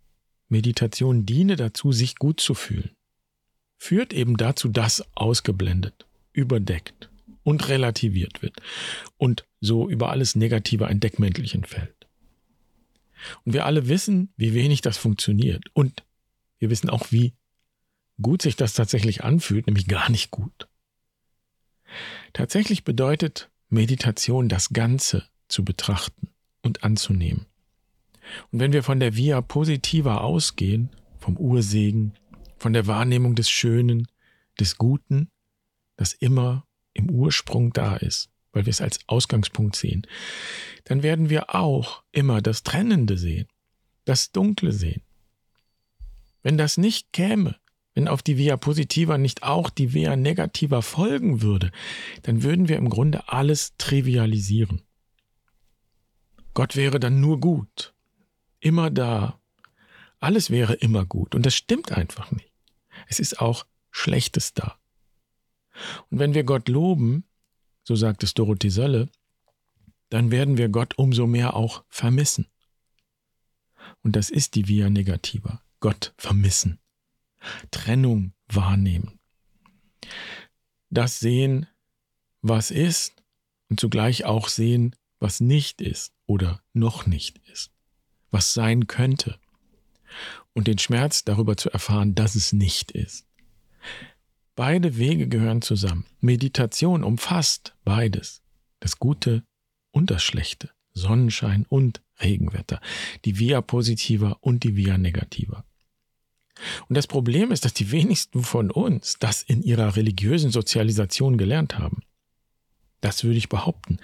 Meditation 0.50 1.24
diene 1.24 1.56
dazu, 1.56 1.92
sich 1.92 2.16
gut 2.16 2.42
zu 2.42 2.52
fühlen, 2.52 2.90
führt 3.78 4.12
eben 4.12 4.36
dazu, 4.36 4.68
dass 4.68 5.02
ausgeblendet, 5.16 6.06
überdeckt 6.34 7.09
und 7.42 7.68
relativiert 7.68 8.42
wird 8.42 8.60
und 9.16 9.46
so 9.60 9.88
über 9.88 10.10
alles 10.10 10.34
Negative 10.34 10.86
ein 10.86 11.00
Deckmäntelchen 11.00 11.64
fällt. 11.64 12.08
Und 13.44 13.52
wir 13.52 13.66
alle 13.66 13.88
wissen, 13.88 14.32
wie 14.36 14.54
wenig 14.54 14.80
das 14.80 14.96
funktioniert 14.96 15.64
und 15.72 16.04
wir 16.58 16.70
wissen 16.70 16.90
auch, 16.90 17.10
wie 17.10 17.34
gut 18.20 18.42
sich 18.42 18.56
das 18.56 18.74
tatsächlich 18.74 19.24
anfühlt, 19.24 19.66
nämlich 19.66 19.86
gar 19.86 20.10
nicht 20.10 20.30
gut. 20.30 20.68
Tatsächlich 22.32 22.84
bedeutet 22.84 23.50
Meditation 23.68 24.48
das 24.48 24.70
Ganze 24.70 25.24
zu 25.48 25.64
betrachten 25.64 26.28
und 26.62 26.84
anzunehmen. 26.84 27.46
Und 28.52 28.60
wenn 28.60 28.72
wir 28.72 28.82
von 28.82 29.00
der 29.00 29.16
Via 29.16 29.40
Positiva 29.40 30.18
ausgehen, 30.18 30.90
vom 31.18 31.36
Ursegen, 31.36 32.14
von 32.58 32.72
der 32.72 32.86
Wahrnehmung 32.86 33.34
des 33.34 33.50
Schönen, 33.50 34.06
des 34.58 34.76
Guten, 34.76 35.28
das 35.96 36.12
immer 36.12 36.66
im 36.92 37.10
Ursprung 37.10 37.72
da 37.72 37.96
ist, 37.96 38.30
weil 38.52 38.66
wir 38.66 38.70
es 38.70 38.80
als 38.80 39.00
Ausgangspunkt 39.06 39.76
sehen, 39.76 40.06
dann 40.84 41.02
werden 41.02 41.30
wir 41.30 41.54
auch 41.54 42.02
immer 42.12 42.42
das 42.42 42.62
Trennende 42.62 43.16
sehen, 43.16 43.48
das 44.04 44.32
Dunkle 44.32 44.72
sehen. 44.72 45.02
Wenn 46.42 46.58
das 46.58 46.78
nicht 46.78 47.12
käme, 47.12 47.56
wenn 47.94 48.08
auf 48.08 48.22
die 48.22 48.38
Via 48.38 48.56
Positiva 48.56 49.18
nicht 49.18 49.42
auch 49.42 49.68
die 49.68 49.92
Via 49.92 50.16
Negativa 50.16 50.80
folgen 50.80 51.42
würde, 51.42 51.70
dann 52.22 52.42
würden 52.42 52.68
wir 52.68 52.76
im 52.76 52.88
Grunde 52.88 53.28
alles 53.28 53.76
trivialisieren. 53.78 54.82
Gott 56.54 56.76
wäre 56.76 56.98
dann 56.98 57.20
nur 57.20 57.40
gut, 57.40 57.94
immer 58.60 58.90
da. 58.90 59.40
Alles 60.18 60.50
wäre 60.50 60.74
immer 60.74 61.06
gut 61.06 61.34
und 61.34 61.46
das 61.46 61.54
stimmt 61.54 61.92
einfach 61.92 62.30
nicht. 62.32 62.52
Es 63.08 63.20
ist 63.20 63.40
auch 63.40 63.66
Schlechtes 63.90 64.54
da. 64.54 64.79
Und 66.10 66.18
wenn 66.18 66.34
wir 66.34 66.44
Gott 66.44 66.68
loben, 66.68 67.24
so 67.84 67.96
sagt 67.96 68.22
es 68.22 68.34
Dorothee 68.34 68.68
Sölle, 68.68 69.08
dann 70.08 70.30
werden 70.30 70.58
wir 70.58 70.68
Gott 70.68 70.98
umso 70.98 71.26
mehr 71.26 71.54
auch 71.54 71.84
vermissen. 71.88 72.46
Und 74.02 74.16
das 74.16 74.30
ist 74.30 74.54
die 74.54 74.68
Via 74.68 74.90
Negativa. 74.90 75.62
Gott 75.80 76.12
vermissen. 76.18 76.78
Trennung 77.70 78.32
wahrnehmen. 78.48 79.18
Das 80.90 81.20
sehen, 81.20 81.66
was 82.42 82.70
ist 82.70 83.22
und 83.68 83.80
zugleich 83.80 84.24
auch 84.24 84.48
sehen, 84.48 84.96
was 85.18 85.40
nicht 85.40 85.80
ist 85.80 86.12
oder 86.26 86.62
noch 86.72 87.06
nicht 87.06 87.38
ist, 87.48 87.70
was 88.30 88.54
sein 88.54 88.86
könnte 88.86 89.38
und 90.52 90.66
den 90.66 90.78
Schmerz 90.78 91.24
darüber 91.24 91.56
zu 91.56 91.70
erfahren, 91.70 92.14
dass 92.14 92.34
es 92.34 92.52
nicht 92.52 92.90
ist. 92.90 93.26
Beide 94.60 94.98
Wege 94.98 95.26
gehören 95.26 95.62
zusammen. 95.62 96.04
Meditation 96.20 97.02
umfasst 97.02 97.74
beides, 97.82 98.42
das 98.78 98.98
Gute 98.98 99.42
und 99.90 100.10
das 100.10 100.22
Schlechte, 100.22 100.68
Sonnenschein 100.92 101.64
und 101.66 102.02
Regenwetter, 102.20 102.82
die 103.24 103.38
Via 103.38 103.62
Positiva 103.62 104.36
und 104.42 104.62
die 104.62 104.76
Via 104.76 104.98
Negativa. 104.98 105.64
Und 106.90 106.94
das 106.98 107.06
Problem 107.06 107.52
ist, 107.52 107.64
dass 107.64 107.72
die 107.72 107.90
wenigsten 107.90 108.42
von 108.42 108.70
uns 108.70 109.16
das 109.18 109.40
in 109.40 109.62
ihrer 109.62 109.96
religiösen 109.96 110.50
Sozialisation 110.50 111.38
gelernt 111.38 111.78
haben. 111.78 112.02
Das 113.00 113.24
würde 113.24 113.38
ich 113.38 113.48
behaupten. 113.48 113.98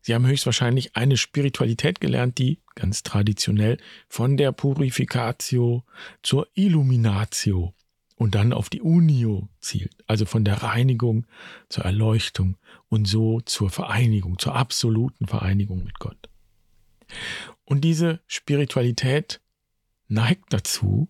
Sie 0.00 0.12
haben 0.12 0.26
höchstwahrscheinlich 0.26 0.96
eine 0.96 1.16
Spiritualität 1.16 2.00
gelernt, 2.00 2.38
die 2.38 2.58
ganz 2.74 3.04
traditionell 3.04 3.78
von 4.08 4.36
der 4.36 4.50
Purificatio 4.50 5.84
zur 6.20 6.48
Illuminatio 6.54 7.74
und 8.16 8.34
dann 8.34 8.52
auf 8.52 8.70
die 8.70 8.80
Unio 8.80 9.48
zielt, 9.60 9.96
also 10.06 10.24
von 10.24 10.44
der 10.44 10.62
Reinigung 10.62 11.26
zur 11.68 11.84
Erleuchtung 11.84 12.56
und 12.88 13.06
so 13.06 13.40
zur 13.40 13.70
Vereinigung, 13.70 14.38
zur 14.38 14.54
absoluten 14.54 15.26
Vereinigung 15.26 15.82
mit 15.82 15.98
Gott. 15.98 16.28
Und 17.64 17.82
diese 17.82 18.20
Spiritualität 18.26 19.40
neigt 20.08 20.52
dazu, 20.52 21.08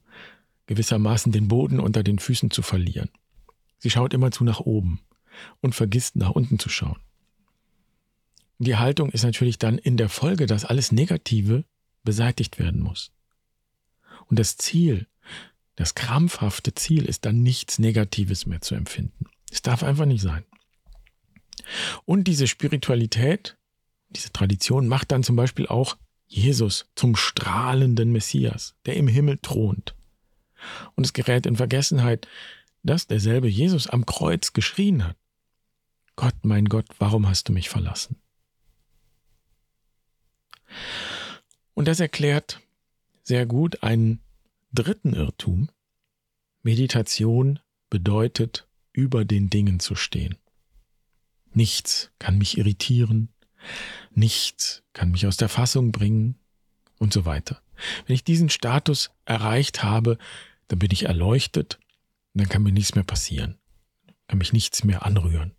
gewissermaßen 0.66 1.32
den 1.32 1.48
Boden 1.48 1.80
unter 1.80 2.02
den 2.02 2.18
Füßen 2.18 2.50
zu 2.50 2.62
verlieren. 2.62 3.10
Sie 3.78 3.90
schaut 3.90 4.14
immerzu 4.14 4.44
nach 4.44 4.60
oben 4.60 5.00
und 5.60 5.74
vergisst 5.74 6.16
nach 6.16 6.30
unten 6.30 6.58
zu 6.58 6.68
schauen. 6.68 7.00
Die 8.58 8.76
Haltung 8.76 9.10
ist 9.10 9.24
natürlich 9.24 9.58
dann 9.58 9.78
in 9.78 9.96
der 9.96 10.08
Folge, 10.08 10.46
dass 10.46 10.64
alles 10.64 10.92
Negative 10.92 11.64
beseitigt 12.02 12.58
werden 12.58 12.80
muss. 12.80 13.12
Und 14.26 14.38
das 14.38 14.56
Ziel, 14.56 15.06
das 15.76 15.94
krampfhafte 15.94 16.74
Ziel 16.74 17.04
ist 17.04 17.24
dann 17.24 17.42
nichts 17.42 17.78
Negatives 17.78 18.46
mehr 18.46 18.60
zu 18.60 18.74
empfinden. 18.74 19.26
Es 19.50 19.62
darf 19.62 19.82
einfach 19.82 20.06
nicht 20.06 20.22
sein. 20.22 20.44
Und 22.04 22.24
diese 22.24 22.46
Spiritualität, 22.46 23.56
diese 24.10 24.32
Tradition 24.32 24.86
macht 24.86 25.12
dann 25.12 25.22
zum 25.22 25.36
Beispiel 25.36 25.66
auch 25.66 25.96
Jesus 26.26 26.86
zum 26.94 27.16
strahlenden 27.16 28.12
Messias, 28.12 28.74
der 28.86 28.96
im 28.96 29.08
Himmel 29.08 29.38
thront 29.38 29.94
und 30.94 31.04
es 31.04 31.12
gerät 31.12 31.46
in 31.46 31.56
Vergessenheit, 31.56 32.26
dass 32.82 33.06
derselbe 33.06 33.48
Jesus 33.48 33.86
am 33.86 34.06
Kreuz 34.06 34.52
geschrien 34.52 35.06
hat. 35.06 35.16
Gott, 36.16 36.34
mein 36.42 36.66
Gott, 36.66 36.86
warum 36.98 37.28
hast 37.28 37.48
du 37.48 37.52
mich 37.52 37.68
verlassen? 37.68 38.16
Und 41.74 41.88
das 41.88 42.00
erklärt 42.00 42.60
sehr 43.22 43.46
gut 43.46 43.82
einen 43.82 44.20
dritten 44.74 45.14
Irrtum. 45.14 45.70
Meditation 46.62 47.60
bedeutet, 47.90 48.68
über 48.92 49.24
den 49.24 49.50
Dingen 49.50 49.80
zu 49.80 49.94
stehen. 49.94 50.36
Nichts 51.52 52.10
kann 52.18 52.38
mich 52.38 52.58
irritieren, 52.58 53.28
nichts 54.12 54.82
kann 54.92 55.10
mich 55.10 55.26
aus 55.26 55.36
der 55.36 55.48
Fassung 55.48 55.92
bringen 55.92 56.38
und 56.98 57.12
so 57.12 57.24
weiter. 57.24 57.60
Wenn 58.06 58.14
ich 58.14 58.24
diesen 58.24 58.50
Status 58.50 59.10
erreicht 59.24 59.82
habe, 59.82 60.18
dann 60.68 60.78
bin 60.78 60.90
ich 60.92 61.04
erleuchtet 61.04 61.78
dann 62.34 62.48
kann 62.48 62.62
mir 62.62 62.72
nichts 62.72 62.94
mehr 62.94 63.04
passieren. 63.04 63.58
Kann 64.28 64.38
mich 64.38 64.52
nichts 64.52 64.84
mehr 64.84 65.06
anrühren. 65.06 65.54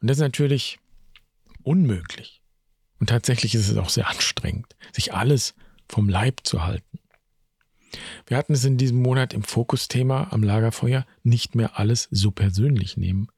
Und 0.00 0.08
das 0.08 0.18
ist 0.18 0.22
natürlich 0.22 0.78
unmöglich. 1.62 2.40
Und 2.98 3.08
tatsächlich 3.08 3.54
ist 3.54 3.68
es 3.68 3.76
auch 3.76 3.88
sehr 3.88 4.08
anstrengend, 4.08 4.76
sich 4.92 5.12
alles 5.12 5.54
vom 5.88 6.08
Leib 6.08 6.40
zu 6.44 6.62
halten. 6.62 7.00
Wir 8.26 8.36
hatten 8.36 8.54
es 8.54 8.64
in 8.64 8.78
diesem 8.78 9.02
Monat 9.02 9.34
im 9.34 9.42
Fokusthema 9.42 10.28
am 10.30 10.42
Lagerfeuer 10.42 11.06
nicht 11.22 11.54
mehr 11.54 11.78
alles 11.78 12.08
so 12.10 12.30
persönlich 12.30 12.96
nehmen. 12.96 13.28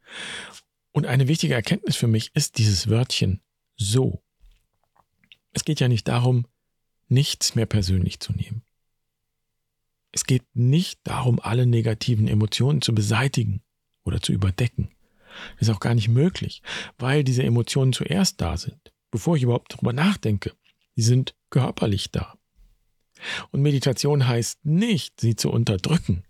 Und 0.92 1.06
eine 1.06 1.28
wichtige 1.28 1.54
Erkenntnis 1.54 1.96
für 1.96 2.06
mich 2.06 2.34
ist 2.34 2.58
dieses 2.58 2.88
Wörtchen 2.88 3.40
so. 3.76 4.22
Es 5.52 5.64
geht 5.64 5.80
ja 5.80 5.88
nicht 5.88 6.06
darum, 6.08 6.46
nichts 7.08 7.54
mehr 7.54 7.66
persönlich 7.66 8.20
zu 8.20 8.32
nehmen. 8.32 8.62
Es 10.12 10.24
geht 10.24 10.44
nicht 10.54 11.00
darum, 11.02 11.40
alle 11.40 11.66
negativen 11.66 12.28
Emotionen 12.28 12.82
zu 12.82 12.94
beseitigen 12.94 13.62
oder 14.04 14.20
zu 14.20 14.32
überdecken. 14.32 14.94
Das 15.58 15.68
ist 15.68 15.74
auch 15.74 15.80
gar 15.80 15.94
nicht 15.94 16.08
möglich, 16.08 16.62
weil 16.98 17.24
diese 17.24 17.42
Emotionen 17.42 17.92
zuerst 17.92 18.40
da 18.40 18.56
sind, 18.56 18.92
bevor 19.10 19.36
ich 19.36 19.42
überhaupt 19.42 19.72
darüber 19.72 19.92
nachdenke. 19.92 20.52
Sie 20.94 21.02
sind 21.02 21.34
körperlich 21.50 22.12
da. 22.12 22.38
Und 23.50 23.62
Meditation 23.62 24.26
heißt 24.26 24.64
nicht, 24.64 25.20
sie 25.20 25.36
zu 25.36 25.50
unterdrücken. 25.50 26.24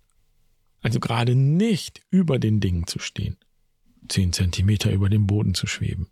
Also 0.80 1.00
gerade 1.00 1.34
nicht 1.34 2.02
über 2.10 2.38
den 2.38 2.60
Dingen 2.60 2.86
zu 2.86 2.98
stehen. 2.98 3.36
Zehn 4.08 4.32
Zentimeter 4.32 4.92
über 4.92 5.08
dem 5.08 5.26
Boden 5.26 5.54
zu 5.54 5.66
schweben. 5.66 6.10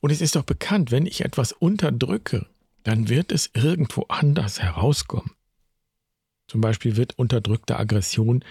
Und 0.00 0.10
es 0.10 0.20
ist 0.20 0.36
doch 0.36 0.42
bekannt, 0.42 0.90
wenn 0.90 1.06
ich 1.06 1.24
etwas 1.24 1.52
unterdrücke, 1.52 2.46
dann 2.82 3.08
wird 3.08 3.32
es 3.32 3.50
irgendwo 3.54 4.02
anders 4.08 4.60
herauskommen. 4.60 5.32
Zum 6.48 6.60
Beispiel 6.60 6.96
wird 6.96 7.18
unterdrückte 7.18 7.78
Aggression 7.78 8.44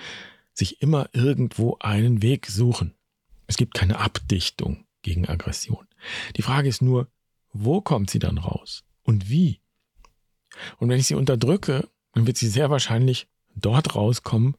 sich 0.53 0.81
immer 0.81 1.09
irgendwo 1.13 1.77
einen 1.79 2.21
Weg 2.21 2.47
suchen. 2.47 2.93
Es 3.47 3.57
gibt 3.57 3.73
keine 3.73 3.99
Abdichtung 3.99 4.85
gegen 5.01 5.27
Aggression. 5.27 5.87
Die 6.35 6.41
Frage 6.41 6.69
ist 6.69 6.81
nur, 6.81 7.09
wo 7.51 7.81
kommt 7.81 8.09
sie 8.09 8.19
dann 8.19 8.37
raus 8.37 8.83
und 9.03 9.29
wie? 9.29 9.61
Und 10.77 10.89
wenn 10.89 10.99
ich 10.99 11.07
sie 11.07 11.15
unterdrücke, 11.15 11.87
dann 12.13 12.27
wird 12.27 12.37
sie 12.37 12.47
sehr 12.47 12.69
wahrscheinlich 12.69 13.27
dort 13.55 13.95
rauskommen, 13.95 14.55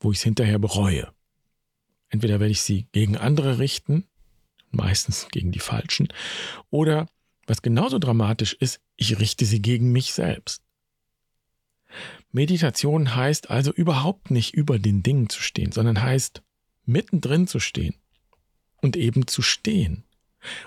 wo 0.00 0.12
ich 0.12 0.18
es 0.18 0.24
hinterher 0.24 0.58
bereue. 0.58 1.12
Entweder 2.10 2.40
werde 2.40 2.52
ich 2.52 2.62
sie 2.62 2.86
gegen 2.92 3.16
andere 3.16 3.58
richten, 3.58 4.04
meistens 4.70 5.28
gegen 5.30 5.52
die 5.52 5.58
Falschen, 5.58 6.08
oder, 6.70 7.06
was 7.46 7.62
genauso 7.62 7.98
dramatisch 7.98 8.54
ist, 8.54 8.80
ich 8.96 9.18
richte 9.18 9.44
sie 9.44 9.60
gegen 9.60 9.92
mich 9.92 10.12
selbst. 10.12 10.62
Meditation 12.32 13.14
heißt 13.14 13.50
also 13.50 13.72
überhaupt 13.72 14.30
nicht 14.30 14.54
über 14.54 14.78
den 14.78 15.02
Dingen 15.02 15.28
zu 15.28 15.40
stehen, 15.40 15.72
sondern 15.72 16.02
heißt 16.02 16.42
mittendrin 16.84 17.46
zu 17.46 17.60
stehen 17.60 17.94
und 18.82 18.96
eben 18.96 19.26
zu 19.26 19.40
stehen 19.40 20.04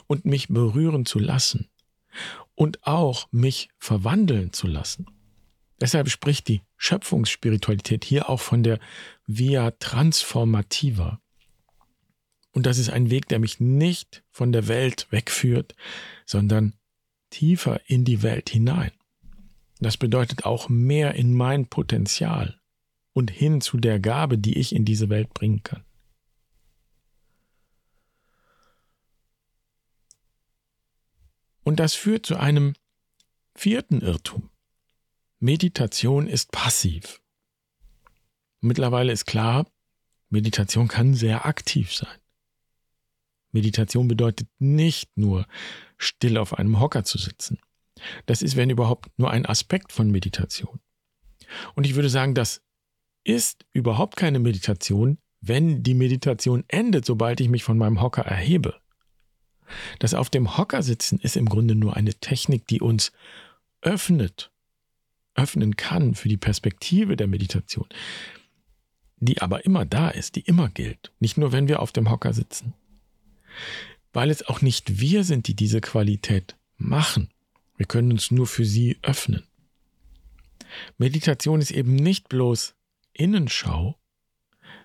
und 0.08 0.26
mich 0.26 0.48
berühren 0.50 1.06
zu 1.06 1.20
lassen 1.20 1.70
und 2.62 2.86
auch 2.86 3.28
mich 3.32 3.70
verwandeln 3.80 4.54
zu 4.54 4.68
lassen. 4.68 5.08
Deshalb 5.80 6.10
spricht 6.10 6.48
die 6.48 6.62
Schöpfungsspiritualität 6.78 8.06
hier 8.06 8.30
auch 8.30 8.40
von 8.40 8.62
der 8.62 8.78
Via 9.26 9.72
Transformativa. 9.72 11.20
Und 12.52 12.68
das 12.68 12.78
ist 12.78 12.92
ein 12.92 13.10
Weg, 13.10 13.28
der 13.30 13.40
mich 13.40 13.60
nicht 13.60 14.24
von 14.30 14.52
der 14.52 14.68
Welt 14.68 15.08
wegführt, 15.10 15.74
sondern 16.28 16.76
tiefer 17.32 17.82
in 17.88 18.06
die 18.06 18.22
Welt 18.22 18.52
hinein. 18.52 18.92
Das 19.80 19.98
bedeutet 19.98 20.46
auch 20.46 20.70
mehr 20.70 21.16
in 21.16 21.34
mein 21.34 21.66
Potenzial 21.66 22.62
und 23.12 23.32
hin 23.32 23.62
zu 23.62 23.78
der 23.78 24.00
Gabe, 24.00 24.38
die 24.38 24.60
ich 24.60 24.76
in 24.76 24.86
diese 24.86 25.10
Welt 25.10 25.34
bringen 25.34 25.64
kann. 25.64 25.84
Und 31.64 31.80
das 31.80 31.94
führt 31.94 32.26
zu 32.26 32.38
einem 32.38 32.74
vierten 33.56 34.02
Irrtum. 34.02 34.50
Meditation 35.40 36.28
ist 36.28 36.52
passiv. 36.52 37.22
Mittlerweile 38.60 39.12
ist 39.12 39.26
klar, 39.26 39.66
Meditation 40.30 40.88
kann 40.88 41.14
sehr 41.14 41.46
aktiv 41.46 41.94
sein. 41.94 42.18
Meditation 43.52 44.08
bedeutet 44.08 44.48
nicht 44.60 45.18
nur 45.18 45.46
still 45.98 46.38
auf 46.38 46.58
einem 46.58 46.80
Hocker 46.80 47.04
zu 47.04 47.18
sitzen. 47.18 47.60
Das 48.26 48.42
ist, 48.42 48.56
wenn 48.56 48.70
überhaupt, 48.70 49.10
nur 49.18 49.32
ein 49.32 49.46
Aspekt 49.46 49.92
von 49.92 50.10
Meditation. 50.10 50.80
Und 51.76 51.86
ich 51.86 51.96
würde 51.96 52.10
sagen, 52.10 52.34
das 52.34 52.62
ist 53.24 53.66
überhaupt 53.74 54.16
keine 54.16 54.40
Meditation, 54.40 55.18
wenn 55.42 55.84
die 55.84 55.94
Meditation 55.94 56.64
endet, 56.68 57.06
sobald 57.06 57.42
ich 57.42 57.50
mich 57.50 57.64
von 57.64 57.78
meinem 57.78 58.02
Hocker 58.02 58.24
erhebe. 58.24 58.81
Das 60.00 60.14
auf 60.14 60.30
dem 60.30 60.58
Hocker 60.58 60.84
sitzen 60.84 61.20
ist 61.20 61.38
im 61.38 61.48
Grunde 61.48 61.76
nur 61.76 61.96
eine 61.96 62.14
Technik, 62.14 62.68
die 62.68 62.82
uns 62.82 63.12
öffnet, 63.82 64.52
öffnen 65.36 65.76
kann 65.76 66.16
für 66.16 66.30
die 66.30 66.38
Perspektive 66.38 67.16
der 67.16 67.28
Meditation, 67.28 67.88
die 69.18 69.42
aber 69.42 69.66
immer 69.66 69.86
da 69.86 70.10
ist, 70.10 70.36
die 70.36 70.42
immer 70.42 70.70
gilt, 70.70 71.12
nicht 71.20 71.38
nur 71.38 71.52
wenn 71.52 71.68
wir 71.68 71.82
auf 71.82 71.92
dem 71.92 72.10
Hocker 72.10 72.34
sitzen. 72.34 72.74
Weil 74.14 74.30
es 74.30 74.46
auch 74.46 74.62
nicht 74.62 75.00
wir 75.00 75.24
sind, 75.24 75.48
die 75.48 75.56
diese 75.56 75.82
Qualität 75.82 76.58
machen. 76.78 77.30
Wir 77.78 77.86
können 77.86 78.12
uns 78.12 78.32
nur 78.32 78.48
für 78.48 78.66
sie 78.66 78.98
öffnen. 79.02 79.44
Meditation 80.98 81.62
ist 81.62 81.72
eben 81.72 81.96
nicht 81.96 82.30
bloß 82.30 82.76
Innenschau, 83.14 83.98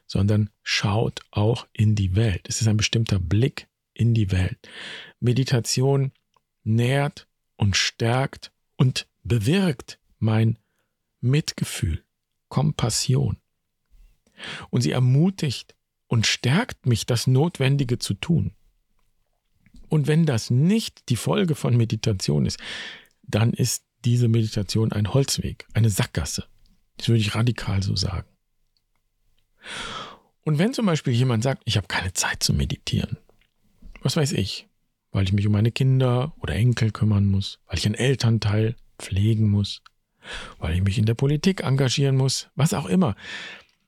sondern 0.06 0.50
schaut 0.62 1.20
auch 1.30 1.66
in 1.72 1.94
die 1.94 2.14
Welt. 2.14 2.46
Es 2.48 2.60
ist 2.60 2.68
ein 2.68 2.76
bestimmter 2.76 3.18
Blick 3.18 3.68
in 3.96 4.14
die 4.14 4.30
Welt. 4.30 4.68
Meditation 5.20 6.12
nährt 6.64 7.26
und 7.56 7.76
stärkt 7.76 8.52
und 8.76 9.06
bewirkt 9.22 9.98
mein 10.18 10.58
Mitgefühl, 11.20 12.04
Kompassion. 12.48 13.38
Und 14.70 14.82
sie 14.82 14.92
ermutigt 14.92 15.74
und 16.08 16.26
stärkt 16.26 16.86
mich, 16.86 17.06
das 17.06 17.26
Notwendige 17.26 17.98
zu 17.98 18.14
tun. 18.14 18.52
Und 19.88 20.06
wenn 20.06 20.26
das 20.26 20.50
nicht 20.50 21.08
die 21.08 21.16
Folge 21.16 21.54
von 21.54 21.76
Meditation 21.76 22.46
ist, 22.46 22.58
dann 23.22 23.52
ist 23.52 23.84
diese 24.04 24.28
Meditation 24.28 24.92
ein 24.92 25.12
Holzweg, 25.12 25.66
eine 25.74 25.90
Sackgasse. 25.90 26.44
Das 26.96 27.08
würde 27.08 27.20
ich 27.20 27.34
radikal 27.34 27.82
so 27.82 27.96
sagen. 27.96 28.28
Und 30.44 30.58
wenn 30.58 30.72
zum 30.72 30.86
Beispiel 30.86 31.12
jemand 31.12 31.42
sagt, 31.42 31.62
ich 31.64 31.76
habe 31.76 31.88
keine 31.88 32.12
Zeit 32.12 32.42
zu 32.42 32.52
meditieren, 32.52 33.18
was 34.02 34.16
weiß 34.16 34.32
ich, 34.32 34.68
weil 35.12 35.24
ich 35.24 35.32
mich 35.32 35.46
um 35.46 35.52
meine 35.52 35.72
Kinder 35.72 36.34
oder 36.40 36.54
Enkel 36.54 36.90
kümmern 36.90 37.26
muss, 37.26 37.58
weil 37.66 37.78
ich 37.78 37.86
einen 37.86 37.94
Elternteil 37.94 38.76
pflegen 38.98 39.50
muss, 39.50 39.82
weil 40.58 40.74
ich 40.74 40.82
mich 40.82 40.98
in 40.98 41.06
der 41.06 41.14
Politik 41.14 41.62
engagieren 41.62 42.16
muss, 42.16 42.48
was 42.54 42.74
auch 42.74 42.86
immer, 42.86 43.16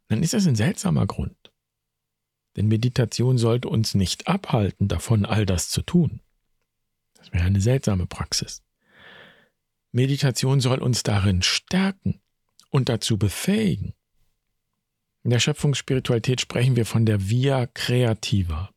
dann 0.09 0.23
ist 0.23 0.35
das 0.35 0.47
ein 0.47 0.57
seltsamer 0.57 1.07
Grund. 1.07 1.37
Denn 2.57 2.69
Meditation 2.69 3.39
sollte 3.39 3.69
uns 3.69 3.95
nicht 3.95 4.27
abhalten, 4.27 4.89
davon 4.89 5.25
all 5.25 5.47
das 5.47 5.71
zu 5.71 5.83
tun. 5.83 6.21
Das 7.17 7.33
wäre 7.33 7.45
eine 7.45 7.61
seltsame 7.61 8.07
Praxis. 8.07 8.63
Meditation 9.93 10.61
soll 10.61 10.79
uns 10.79 11.03
darin 11.03 11.43
stärken 11.43 12.21
und 12.71 12.89
dazu 12.89 13.19
befähigen. 13.19 13.95
In 15.23 15.31
der 15.31 15.41
Schöpfungsspiritualität 15.41 16.41
sprechen 16.41 16.77
wir 16.77 16.87
von 16.87 17.07
der 17.07 17.29
Via 17.29 17.67
Creativa 17.67 18.71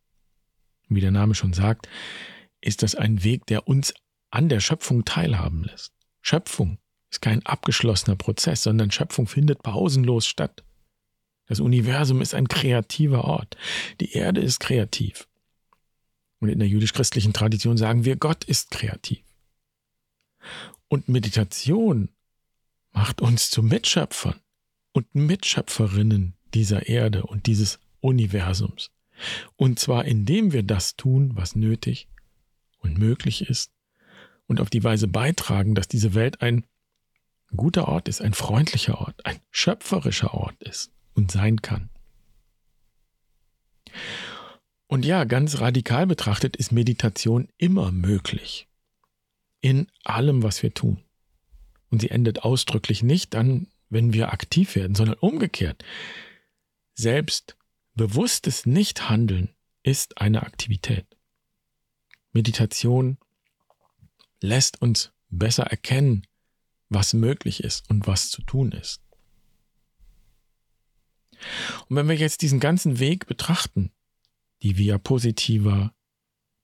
wie 0.96 1.02
der 1.02 1.12
Name 1.12 1.36
schon 1.36 1.54
sagt, 1.54 1.88
ist 2.62 2.84
das 2.84 2.96
ein 2.96 3.24
Weg, 3.24 3.46
der 3.48 3.68
uns 3.68 3.94
an 4.30 4.50
der 4.50 4.60
Schöpfung 4.60 5.06
teilhaben 5.06 5.64
lässt. 5.64 5.94
Schöpfung 6.22 6.78
ist 7.10 7.22
kein 7.22 7.46
abgeschlossener 7.46 8.16
Prozess, 8.16 8.64
sondern 8.64 8.92
Schöpfung 8.92 9.28
findet 9.28 9.64
pausenlos 9.64 10.26
statt. 10.26 10.64
Das 11.48 11.60
Universum 11.60 12.22
ist 12.22 12.34
ein 12.34 12.48
kreativer 12.48 13.26
Ort. 13.26 13.58
Die 14.00 14.14
Erde 14.14 14.40
ist 14.40 14.60
kreativ. 14.60 15.28
Und 16.40 16.50
in 16.50 16.60
der 16.60 16.68
jüdisch-christlichen 16.68 17.34
Tradition 17.34 17.78
sagen 17.78 18.06
wir, 18.06 18.16
Gott 18.16 18.46
ist 18.46 18.72
kreativ. 18.72 19.24
Und 20.88 21.10
Meditation 21.10 22.10
macht 22.94 23.22
uns 23.22 23.50
zu 23.50 23.64
Mitschöpfern 23.64 24.40
und 24.94 25.14
Mitschöpferinnen 25.14 26.36
dieser 26.54 26.88
Erde 26.88 27.24
und 27.24 27.46
dieses 27.46 27.80
Universums. 28.00 28.92
Und 29.56 29.80
zwar 29.80 30.06
indem 30.06 30.52
wir 30.52 30.64
das 30.64 30.96
tun, 30.96 31.32
was 31.36 31.56
nötig 31.56 32.08
und 32.80 32.98
möglich 32.98 33.50
ist 33.50 33.72
und 34.48 34.60
auf 34.60 34.70
die 34.70 34.84
Weise 34.84 35.08
beitragen, 35.08 35.76
dass 35.76 35.88
diese 35.88 36.14
Welt 36.14 36.42
ein 36.42 36.66
guter 37.56 37.88
Ort 37.88 38.08
ist, 38.08 38.22
ein 38.22 38.34
freundlicher 38.34 39.00
Ort, 39.00 39.26
ein 39.26 39.40
schöpferischer 39.50 40.34
Ort 40.34 40.62
ist 40.64 40.92
und 41.14 41.32
sein 41.32 41.62
kann. 41.62 41.90
Und 44.88 45.06
ja, 45.06 45.24
ganz 45.24 45.60
radikal 45.62 46.06
betrachtet 46.06 46.58
ist 46.58 46.72
Meditation 46.72 47.48
immer 47.58 47.92
möglich. 47.92 48.68
In 49.62 49.88
allem, 50.04 50.44
was 50.44 50.64
wir 50.64 50.74
tun. 50.74 51.00
Und 51.90 52.02
sie 52.02 52.10
endet 52.10 52.44
ausdrücklich 52.44 53.04
nicht 53.04 53.34
dann, 53.34 53.68
wenn 53.90 54.14
wir 54.14 54.34
aktiv 54.34 54.76
werden, 54.76 54.96
sondern 54.96 55.18
umgekehrt. 55.20 55.84
Selbst 56.94 57.56
Bewusstes 57.94 58.66
Nichthandeln 58.66 59.54
ist 59.84 60.18
eine 60.20 60.44
Aktivität. 60.44 61.06
Meditation 62.32 63.18
lässt 64.40 64.82
uns 64.82 65.12
besser 65.30 65.64
erkennen, 65.64 66.26
was 66.90 67.14
möglich 67.14 67.64
ist 67.64 67.90
und 67.90 68.08
was 68.08 68.30
zu 68.30 68.42
tun 68.44 68.72
ist. 68.72 69.02
Und 71.90 71.96
wenn 71.96 72.08
wir 72.08 72.16
jetzt 72.16 72.42
diesen 72.42 72.60
ganzen 72.60 73.00
Weg 73.00 73.26
betrachten, 73.26 73.92
die 74.62 74.78
Via 74.78 74.98
Positiva, 74.98 75.94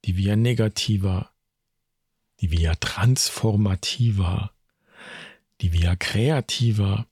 die 0.05 0.15
Via 0.17 0.35
Negativa, 0.35 1.31
die 2.39 2.51
Via 2.51 2.75
Transformativa, 2.75 4.53
die 5.61 5.73
Via 5.73 5.95
Kreativa, 5.95 7.07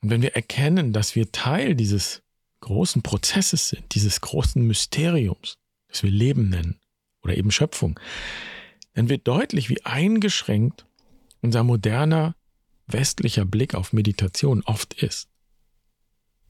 und 0.00 0.10
wenn 0.10 0.22
wir 0.22 0.36
erkennen, 0.36 0.92
dass 0.92 1.16
wir 1.16 1.32
Teil 1.32 1.74
dieses 1.74 2.22
großen 2.60 3.02
Prozesses 3.02 3.68
sind, 3.68 3.94
dieses 3.94 4.20
großen 4.20 4.62
Mysteriums, 4.62 5.58
das 5.88 6.02
wir 6.02 6.10
Leben 6.10 6.48
nennen 6.48 6.80
oder 7.22 7.36
eben 7.36 7.50
Schöpfung, 7.50 7.98
dann 8.94 9.08
wird 9.08 9.28
deutlich, 9.28 9.68
wie 9.68 9.84
eingeschränkt 9.84 10.86
unser 11.42 11.62
moderner 11.62 12.34
westlicher 12.86 13.44
Blick 13.44 13.74
auf 13.74 13.92
Meditation 13.92 14.62
oft 14.64 14.94
ist. 15.02 15.28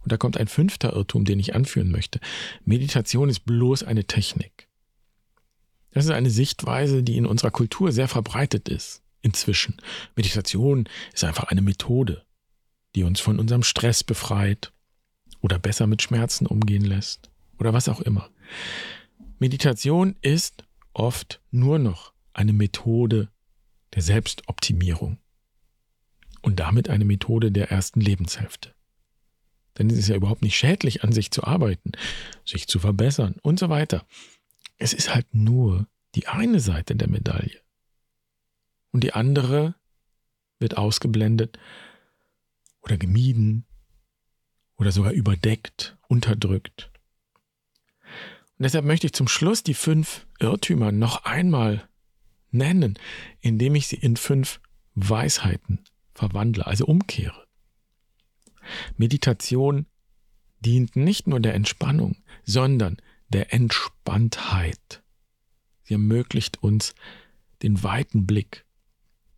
Und 0.03 0.13
da 0.13 0.17
kommt 0.17 0.37
ein 0.37 0.47
fünfter 0.47 0.93
Irrtum, 0.93 1.25
den 1.25 1.41
ich 1.41 1.55
anführen 1.55 1.91
möchte. 1.91 2.21
Meditation 2.65 3.29
ist 3.29 3.41
bloß 3.41 3.83
eine 3.83 4.05
Technik. 4.05 4.69
Das 5.91 6.05
ist 6.05 6.13
eine 6.13 6.31
Sichtweise, 6.31 7.03
die 7.03 7.17
in 7.17 7.27
unserer 7.27 7.51
Kultur 7.51 7.91
sehr 7.91 8.07
verbreitet 8.07 8.69
ist. 8.69 9.03
Inzwischen. 9.23 9.77
Meditation 10.15 10.89
ist 11.13 11.25
einfach 11.25 11.45
eine 11.45 11.63
Methode, 11.63 12.25
die 12.95 13.03
uns 13.03 13.19
von 13.19 13.41
unserem 13.41 13.65
Stress 13.65 14.05
befreit, 14.05 14.73
oder 15.47 15.61
besser 15.61 15.87
mit 15.87 16.03
Schmerzen 16.03 16.45
umgehen 16.45 16.85
lässt 16.85 17.31
oder 17.61 17.73
was 17.73 17.89
auch 17.89 18.01
immer. 18.01 18.31
Meditation 19.39 20.17
ist 20.21 20.65
oft 20.93 21.41
nur 21.53 21.79
noch 21.79 22.13
eine 22.33 22.53
Methode 22.53 23.29
der 23.95 24.03
Selbstoptimierung 24.03 25.19
und 26.43 26.59
damit 26.59 26.91
eine 26.91 27.05
Methode 27.05 27.53
der 27.53 27.71
ersten 27.71 28.01
Lebenshälfte. 28.01 28.75
Denn 29.79 29.89
es 29.89 29.99
ist 29.99 30.09
ja 30.09 30.17
überhaupt 30.17 30.43
nicht 30.43 30.57
schädlich, 30.57 31.05
an 31.05 31.13
sich 31.13 31.31
zu 31.31 31.45
arbeiten, 31.45 31.93
sich 32.45 32.67
zu 32.67 32.81
verbessern 32.81 33.37
und 33.41 33.61
so 33.61 33.69
weiter. 33.69 34.05
Es 34.79 34.93
ist 34.93 35.15
halt 35.15 35.33
nur 35.33 35.87
die 36.17 36.27
eine 36.27 36.59
Seite 36.59 36.97
der 36.97 37.09
Medaille. 37.09 37.61
Und 38.91 39.05
die 39.05 39.13
andere 39.13 39.77
wird 40.59 40.77
ausgeblendet 40.77 41.57
oder 42.83 42.97
gemieden 42.97 43.65
oder 44.77 44.93
sogar 44.93 45.13
überdeckt, 45.13 45.97
unterdrückt. 46.09 46.91
Und 48.59 48.63
deshalb 48.65 48.85
möchte 48.85 49.07
ich 49.07 49.13
zum 49.13 49.29
Schluss 49.29 49.63
die 49.63 49.75
fünf 49.75 50.27
Irrtümer 50.41 50.93
noch 50.93 51.25
einmal 51.25 51.89
nennen, 52.51 52.99
indem 53.41 53.75
ich 53.75 53.87
sie 53.87 53.97
in 53.97 54.17
fünf 54.17 54.61
Weisheiten 54.95 55.85
verwandle, 56.15 56.67
also 56.67 56.87
umkehre. 56.87 57.47
Meditation 58.97 59.87
dient 60.61 60.97
nicht 60.97 61.27
nur 61.27 61.41
der 61.41 61.55
Entspannung, 61.55 62.17
sondern 62.45 62.97
der 63.29 63.53
Entspanntheit. 63.53 65.03
Sie 65.85 65.95
ermöglicht 65.95 66.63
uns 66.63 66.95
den 67.63 67.83
weiten 67.83 68.27
Blick 68.27 68.65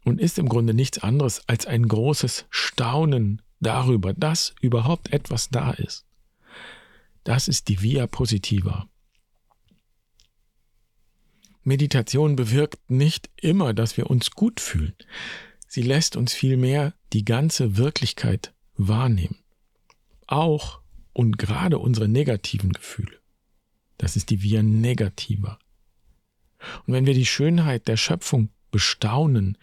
und 0.04 0.20
ist 0.20 0.38
im 0.38 0.48
Grunde 0.48 0.74
nichts 0.74 0.98
anderes 0.98 1.46
als 1.48 1.66
ein 1.66 1.86
großes 1.86 2.46
Staunen 2.50 3.42
darüber, 3.60 4.12
dass 4.12 4.54
überhaupt 4.60 5.12
etwas 5.12 5.48
da 5.50 5.72
ist. 5.72 6.06
Das 7.24 7.48
ist 7.48 7.68
die 7.68 7.82
Via 7.82 8.06
Positiva. 8.06 8.88
Meditation 11.62 12.36
bewirkt 12.36 12.90
nicht 12.90 13.28
immer, 13.36 13.74
dass 13.74 13.96
wir 13.96 14.08
uns 14.08 14.30
gut 14.30 14.60
fühlen. 14.60 14.94
Sie 15.66 15.82
lässt 15.82 16.16
uns 16.16 16.32
vielmehr 16.32 16.94
die 17.12 17.24
ganze 17.24 17.76
Wirklichkeit 17.76 18.54
wahrnehmen. 18.74 19.36
Auch 20.26 20.80
und 21.12 21.38
gerade 21.38 21.78
unsere 21.78 22.08
negativen 22.08 22.72
Gefühle. 22.72 23.18
Das 23.98 24.16
ist 24.16 24.30
die 24.30 24.42
Via 24.42 24.62
Negativa. 24.62 25.58
Und 26.86 26.94
wenn 26.94 27.06
wir 27.06 27.14
die 27.14 27.26
Schönheit 27.26 27.88
der 27.88 27.96
Schöpfung 27.96 28.48
bestaunen, 28.70 29.58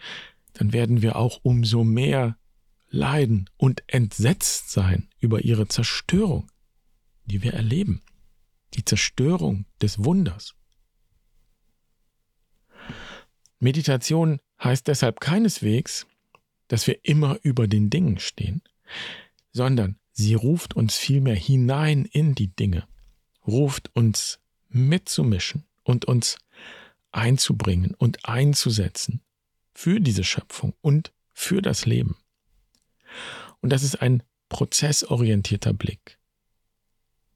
dann 0.53 0.73
werden 0.73 1.01
wir 1.01 1.15
auch 1.15 1.39
umso 1.43 1.83
mehr 1.83 2.37
leiden 2.95 3.49
und 3.57 3.83
entsetzt 3.87 4.71
sein 4.71 5.09
über 5.19 5.41
ihre 5.41 5.67
Zerstörung, 5.67 6.49
die 7.25 7.43
wir 7.43 7.53
erleben. 7.53 8.01
Die 8.73 8.85
Zerstörung 8.85 9.65
des 9.81 10.03
Wunders. 10.03 10.55
Meditation 13.59 14.39
heißt 14.63 14.87
deshalb 14.87 15.19
keineswegs, 15.19 16.07
dass 16.67 16.87
wir 16.87 17.03
immer 17.03 17.37
über 17.43 17.67
den 17.67 17.89
Dingen 17.89 18.19
stehen, 18.19 18.61
sondern 19.51 19.97
sie 20.11 20.33
ruft 20.33 20.75
uns 20.75 20.95
vielmehr 20.95 21.35
hinein 21.35 22.05
in 22.05 22.35
die 22.35 22.55
Dinge, 22.55 22.87
ruft 23.45 23.95
uns 23.95 24.39
mitzumischen 24.69 25.65
und 25.83 26.05
uns 26.05 26.37
einzubringen 27.11 27.93
und 27.95 28.25
einzusetzen 28.27 29.21
für 29.73 29.99
diese 29.99 30.23
Schöpfung 30.23 30.73
und 30.81 31.13
für 31.33 31.61
das 31.61 31.85
Leben. 31.85 32.17
Und 33.61 33.71
das 33.71 33.83
ist 33.83 34.01
ein 34.01 34.23
prozessorientierter 34.49 35.73
Blick. 35.73 36.19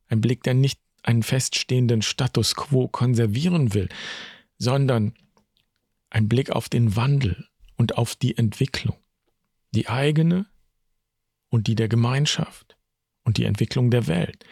Ein 0.08 0.22
Blick, 0.22 0.44
der 0.44 0.54
nicht 0.54 0.80
einen 1.04 1.24
feststehenden 1.24 2.02
Status 2.02 2.56
quo 2.56 2.88
konservieren 2.88 3.74
will, 3.74 3.90
sondern 4.58 5.14
ein 6.10 6.28
Blick 6.28 6.52
auf 6.52 6.70
den 6.70 6.96
Wandel 6.96 7.48
und 7.76 7.98
auf 7.98 8.16
die 8.16 8.38
Entwicklung, 8.38 8.98
die 9.72 9.88
eigene 9.88 10.46
und 11.50 11.68
die 11.68 11.76
der 11.76 11.88
Gemeinschaft 11.88 12.78
und 13.24 13.38
die 13.38 13.46
Entwicklung 13.46 13.92
der 13.92 14.08
Welt. 14.08 14.46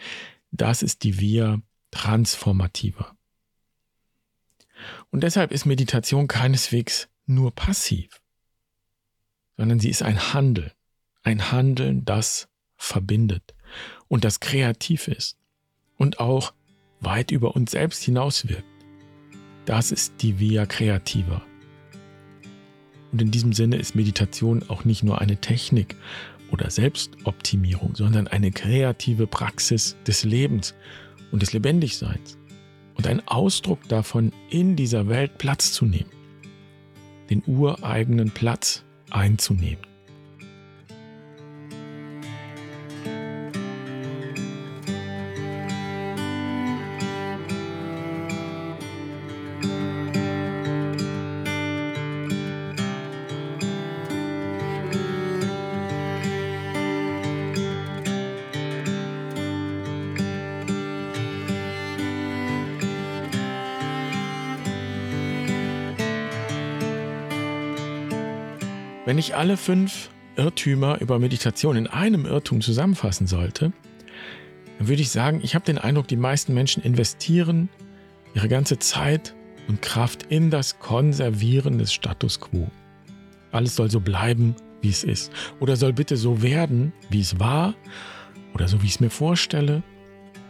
Das 0.50 0.82
ist 0.82 1.02
die 1.02 1.18
Via 1.18 1.60
Transformativa. 1.90 3.16
Und 5.10 5.22
deshalb 5.22 5.52
ist 5.52 5.66
Meditation 5.66 6.28
keineswegs 6.28 7.08
nur 7.26 7.54
passiv, 7.54 8.20
sondern 9.56 9.80
sie 9.80 9.90
ist 9.90 10.02
ein 10.02 10.32
Handeln, 10.32 10.70
ein 11.22 11.52
Handeln, 11.52 12.04
das 12.04 12.48
verbindet 12.76 13.54
und 14.08 14.24
das 14.24 14.40
kreativ 14.40 15.08
ist 15.08 15.36
und 15.96 16.20
auch 16.20 16.54
weit 17.00 17.30
über 17.30 17.54
uns 17.54 17.72
selbst 17.72 18.02
hinauswirkt. 18.02 18.64
Das 19.66 19.92
ist 19.92 20.14
die 20.22 20.38
Via 20.38 20.66
Creativa. 20.66 21.42
Und 23.12 23.22
in 23.22 23.30
diesem 23.30 23.52
Sinne 23.52 23.76
ist 23.76 23.94
Meditation 23.94 24.68
auch 24.68 24.84
nicht 24.84 25.02
nur 25.02 25.20
eine 25.20 25.36
Technik 25.40 25.96
oder 26.50 26.70
Selbstoptimierung, 26.70 27.94
sondern 27.94 28.28
eine 28.28 28.50
kreative 28.50 29.26
Praxis 29.26 29.96
des 30.06 30.24
Lebens 30.24 30.74
und 31.30 31.42
des 31.42 31.52
Lebendigseins 31.52 32.38
und 32.94 33.06
ein 33.06 33.26
Ausdruck 33.28 33.86
davon, 33.88 34.32
in 34.50 34.76
dieser 34.76 35.08
Welt 35.08 35.38
Platz 35.38 35.72
zu 35.72 35.84
nehmen, 35.84 36.10
den 37.30 37.42
ureigenen 37.46 38.30
Platz 38.30 38.84
einzunehmen. 39.10 39.87
Wenn 69.08 69.16
ich 69.16 69.34
alle 69.34 69.56
fünf 69.56 70.10
Irrtümer 70.36 71.00
über 71.00 71.18
Meditation 71.18 71.76
in 71.76 71.86
einem 71.86 72.26
Irrtum 72.26 72.60
zusammenfassen 72.60 73.26
sollte, 73.26 73.72
dann 74.76 74.86
würde 74.86 75.00
ich 75.00 75.08
sagen, 75.08 75.40
ich 75.42 75.54
habe 75.54 75.64
den 75.64 75.78
Eindruck, 75.78 76.08
die 76.08 76.16
meisten 76.18 76.52
Menschen 76.52 76.82
investieren 76.82 77.70
ihre 78.34 78.48
ganze 78.48 78.78
Zeit 78.78 79.34
und 79.66 79.80
Kraft 79.80 80.24
in 80.24 80.50
das 80.50 80.78
Konservieren 80.78 81.78
des 81.78 81.90
Status 81.90 82.38
quo. 82.38 82.70
Alles 83.50 83.76
soll 83.76 83.90
so 83.90 84.00
bleiben, 84.00 84.54
wie 84.82 84.90
es 84.90 85.04
ist. 85.04 85.32
Oder 85.58 85.76
soll 85.76 85.94
bitte 85.94 86.18
so 86.18 86.42
werden, 86.42 86.92
wie 87.08 87.20
es 87.20 87.40
war. 87.40 87.74
Oder 88.52 88.68
so, 88.68 88.82
wie 88.82 88.86
ich 88.88 88.96
es 88.96 89.00
mir 89.00 89.08
vorstelle. 89.08 89.82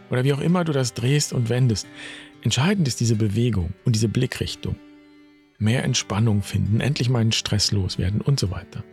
Oder 0.09 0.25
wie 0.25 0.33
auch 0.33 0.41
immer 0.41 0.65
du 0.65 0.73
das 0.73 0.93
drehst 0.93 1.31
und 1.31 1.47
wendest. 1.47 1.87
Entscheidend 2.41 2.89
ist 2.89 2.99
diese 2.99 3.15
Bewegung 3.15 3.73
und 3.85 3.95
diese 3.95 4.09
Blickrichtung 4.09 4.75
mehr 5.59 5.83
Entspannung 5.83 6.41
finden, 6.41 6.79
endlich 6.79 7.09
meinen 7.09 7.31
Stress 7.31 7.71
loswerden 7.71 8.21
und 8.21 8.39
so 8.39 8.49
weiter. 8.49 8.83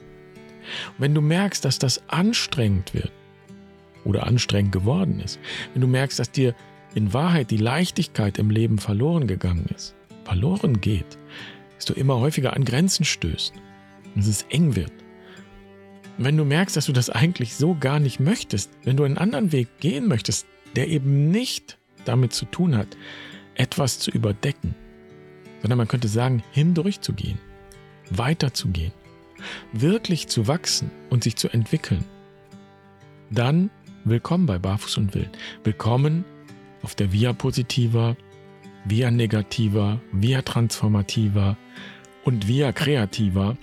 Und 0.88 0.98
wenn 0.98 1.14
du 1.14 1.20
merkst, 1.20 1.64
dass 1.64 1.79
das 1.79 2.02
anstrengend 2.09 2.92
wird 2.92 3.12
oder 4.05 4.26
anstrengend 4.26 4.72
geworden 4.72 5.20
ist, 5.20 5.38
wenn 5.72 5.81
du 5.81 5.88
merkst, 5.88 6.18
dass 6.18 6.31
dir 6.31 6.55
in 6.94 7.12
Wahrheit 7.12 7.50
die 7.50 7.57
Leichtigkeit 7.57 8.38
im 8.38 8.50
Leben 8.50 8.79
verloren 8.79 9.26
gegangen 9.26 9.66
ist, 9.74 9.94
verloren 10.24 10.81
geht, 10.81 11.18
dass 11.76 11.85
du 11.85 11.94
immer 11.94 12.18
häufiger 12.18 12.55
an 12.55 12.64
Grenzen 12.64 13.05
stößt 13.05 13.55
dass 14.16 14.26
es 14.26 14.42
eng 14.48 14.74
wird. 14.74 14.92
Und 16.18 16.24
wenn 16.24 16.37
du 16.37 16.44
merkst, 16.44 16.76
dass 16.76 16.87
du 16.87 16.92
das 16.92 17.11
eigentlich 17.11 17.55
so 17.55 17.76
gar 17.79 18.00
nicht 18.00 18.18
möchtest, 18.18 18.70
wenn 18.85 18.96
du 18.96 19.05
einen 19.05 19.18
anderen 19.18 19.52
Weg 19.52 19.68
gehen 19.79 20.09
möchtest, 20.09 20.46
der 20.74 20.88
eben 20.88 21.31
nicht 21.31 21.79
damit 22.05 22.33
zu 22.33 22.46
tun 22.46 22.76
hat, 22.76 22.96
etwas 23.55 23.98
zu 23.98 24.11
überdecken, 24.11 24.74
sondern 25.62 25.79
man 25.79 25.88
könnte 25.88 26.09
sagen, 26.09 26.42
hindurchzugehen, 26.53 27.38
weiterzugehen, 28.11 28.92
wirklich 29.73 30.29
zu 30.29 30.49
wachsen 30.49 30.90
und 31.11 31.25
sich 31.25 31.37
zu 31.37 31.49
entwickeln. 31.49 32.05
Dann 33.31 33.71
willkommen 34.05 34.47
bei 34.47 34.59
Barfuß 34.59 34.99
und 34.99 35.14
Wild. 35.14 35.31
Willkommen 35.64 36.25
auf 36.83 36.95
der 36.95 37.12
Via 37.12 37.33
Positiva, 37.33 38.16
Via 38.85 39.11
Negativa, 39.11 40.01
Via 40.12 40.42
Transformativa 40.42 41.57
und 42.25 42.47
Via 42.47 42.73
Kreativa. 42.73 43.57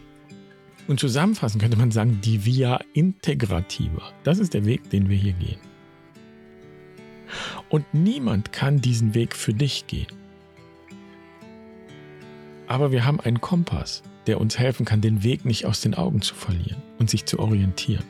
Und 0.88 1.00
zusammenfassend 1.00 1.62
könnte 1.62 1.78
man 1.78 1.92
sagen, 1.92 2.20
die 2.22 2.46
Via 2.46 2.82
Integrativa. 2.94 4.12
Das 4.24 4.40
ist 4.40 4.54
der 4.54 4.66
Weg, 4.66 4.90
den 4.90 5.10
wir 5.10 5.18
hier 5.18 5.34
gehen. 5.34 5.60
Und 7.70 7.86
niemand 7.94 8.52
kann 8.52 8.82
diesen 8.82 9.16
Weg 9.16 9.36
für 9.36 9.54
dich 9.54 9.88
gehen. 9.88 10.23
Aber 12.74 12.92
wir 12.92 13.06
haben 13.06 13.20
einen 13.20 13.40
Kompass, 13.40 14.02
der 14.26 14.42
uns 14.42 14.58
helfen 14.58 14.84
kann, 14.84 15.00
den 15.00 15.22
Weg 15.22 15.46
nicht 15.46 15.68
aus 15.68 15.82
den 15.82 15.94
Augen 15.94 16.24
zu 16.24 16.34
verlieren 16.34 16.82
und 16.98 17.08
sich 17.08 17.24
zu 17.26 17.38
orientieren. 17.38 18.04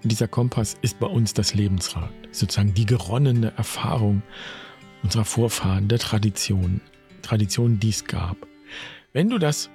Und 0.00 0.12
dieser 0.12 0.28
Kompass 0.28 0.76
ist 0.80 1.00
bei 1.00 1.08
uns 1.08 1.34
das 1.34 1.52
Lebensrad, 1.52 2.12
sozusagen 2.30 2.72
die 2.72 2.86
geronnene 2.86 3.52
Erfahrung 3.56 4.22
unserer 5.02 5.24
Vorfahren, 5.24 5.88
der 5.88 5.98
Traditionen, 5.98 6.82
Traditionen, 7.22 7.80
die 7.80 7.88
es 7.88 8.04
gab. 8.04 8.36
Wenn 9.12 9.28
du 9.28 9.38
das 9.38 9.70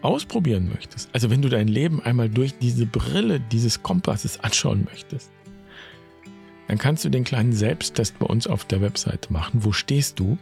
ausprobieren 0.00 0.70
möchtest, 0.70 1.10
also 1.12 1.28
wenn 1.28 1.42
du 1.42 1.50
dein 1.50 1.68
Leben 1.68 2.00
einmal 2.00 2.30
durch 2.30 2.56
diese 2.56 2.86
Brille 2.86 3.40
dieses 3.40 3.82
Kompasses 3.82 4.40
anschauen 4.40 4.86
möchtest, 4.90 5.30
dann 6.66 6.78
kannst 6.78 7.04
du 7.04 7.10
den 7.10 7.24
kleinen 7.24 7.52
Selbsttest 7.52 8.18
bei 8.18 8.24
uns 8.24 8.46
auf 8.46 8.64
der 8.64 8.80
Webseite 8.80 9.30
machen. 9.34 9.64
Wo 9.64 9.72
stehst 9.72 10.18
du? 10.18 10.38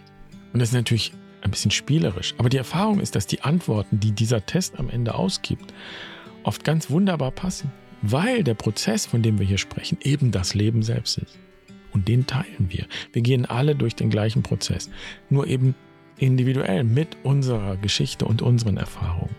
Und 0.52 0.60
das 0.60 0.68
ist 0.68 0.74
natürlich 0.74 1.12
ein 1.44 1.50
bisschen 1.50 1.70
spielerisch. 1.70 2.34
Aber 2.38 2.48
die 2.48 2.56
Erfahrung 2.56 3.00
ist, 3.00 3.14
dass 3.14 3.26
die 3.26 3.42
Antworten, 3.42 4.00
die 4.00 4.12
dieser 4.12 4.44
Test 4.44 4.78
am 4.78 4.90
Ende 4.90 5.14
ausgibt, 5.14 5.72
oft 6.42 6.64
ganz 6.64 6.90
wunderbar 6.90 7.30
passen, 7.30 7.70
weil 8.02 8.42
der 8.42 8.54
Prozess, 8.54 9.06
von 9.06 9.22
dem 9.22 9.38
wir 9.38 9.46
hier 9.46 9.58
sprechen, 9.58 9.98
eben 10.02 10.30
das 10.30 10.54
Leben 10.54 10.82
selbst 10.82 11.18
ist. 11.18 11.38
Und 11.92 12.08
den 12.08 12.26
teilen 12.26 12.66
wir. 12.70 12.86
Wir 13.12 13.22
gehen 13.22 13.46
alle 13.46 13.76
durch 13.76 13.94
den 13.94 14.10
gleichen 14.10 14.42
Prozess, 14.42 14.90
nur 15.30 15.46
eben 15.46 15.74
individuell 16.18 16.84
mit 16.84 17.16
unserer 17.22 17.76
Geschichte 17.76 18.24
und 18.24 18.42
unseren 18.42 18.76
Erfahrungen. 18.76 19.34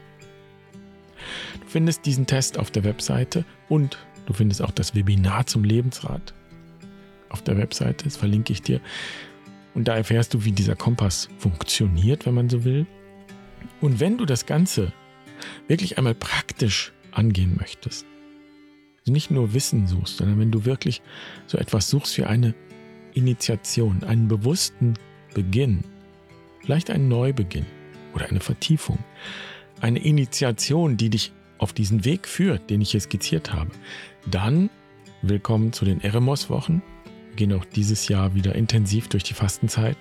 Du 1.62 1.68
findest 1.68 2.06
diesen 2.06 2.28
Test 2.28 2.58
auf 2.58 2.72
der 2.72 2.84
Webseite 2.84 3.46
und 3.68 3.98
du 4.26 4.34
findest 4.34 4.62
auch 4.62 4.72
das 4.72 4.96
Webinar 4.96 5.46
zum 5.48 5.64
Lebensrat 5.64 6.34
auf 7.30 7.42
der 7.42 7.58
Webseite. 7.58 8.06
Das 8.06 8.16
verlinke 8.18 8.54
ich 8.54 8.62
dir. 8.62 8.80
Und 9.76 9.90
da 9.90 9.96
erfährst 9.96 10.34
du, 10.34 10.46
wie 10.46 10.54
dieser 10.54 10.76
Kompass 10.76 11.30
funktioniert, 11.38 12.26
wenn 12.26 12.34
man 12.34 12.50
so 12.50 12.64
will. 12.64 12.88
Und 13.82 14.00
wenn 14.00 14.18
du 14.18 14.26
das 14.26 14.46
Ganze 14.46 14.94
wirklich 15.68 15.98
einmal 15.98 16.16
praktisch 16.16 16.94
angehen 17.12 17.56
möchtest, 17.60 18.06
also 19.00 19.12
nicht 19.12 19.30
nur 19.30 19.54
Wissen 19.54 19.86
suchst, 19.86 20.18
sondern 20.18 20.40
wenn 20.40 20.52
du 20.52 20.66
wirklich 20.66 21.02
so 21.46 21.58
etwas 21.58 21.90
suchst 21.90 22.18
wie 22.18 22.24
eine 22.24 22.56
Initiation, 23.14 24.04
einen 24.04 24.28
bewussten 24.28 24.96
Beginn, 25.34 25.84
vielleicht 26.62 26.90
einen 26.90 27.10
Neubeginn 27.10 27.66
oder 28.14 28.28
eine 28.28 28.40
Vertiefung, 28.40 28.98
eine 29.82 30.00
Initiation, 30.00 30.96
die 30.98 31.10
dich 31.10 31.34
auf 31.58 31.74
diesen 31.74 32.06
Weg 32.06 32.28
führt, 32.28 32.70
den 32.70 32.82
ich 32.82 32.92
hier 32.92 33.02
skizziert 33.02 33.54
habe, 33.54 33.72
dann 34.26 34.70
willkommen 35.22 35.74
zu 35.74 35.86
den 35.86 36.02
Eremos-Wochen. 36.02 36.82
Gehen 37.36 37.54
auch 37.54 37.66
dieses 37.66 38.08
Jahr 38.08 38.34
wieder 38.34 38.56
intensiv 38.56 39.08
durch 39.08 39.24
die 39.24 39.34
Fastenzeit. 39.34 39.98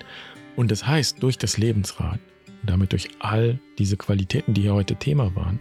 Und 0.56 0.70
das 0.70 0.86
heißt, 0.86 1.22
durch 1.22 1.38
das 1.38 1.58
Lebensrad 1.58 2.20
und 2.62 2.70
damit 2.70 2.92
durch 2.92 3.08
all 3.18 3.58
diese 3.78 3.96
Qualitäten, 3.96 4.54
die 4.54 4.62
hier 4.62 4.74
heute 4.74 4.96
Thema 4.96 5.34
waren. 5.34 5.58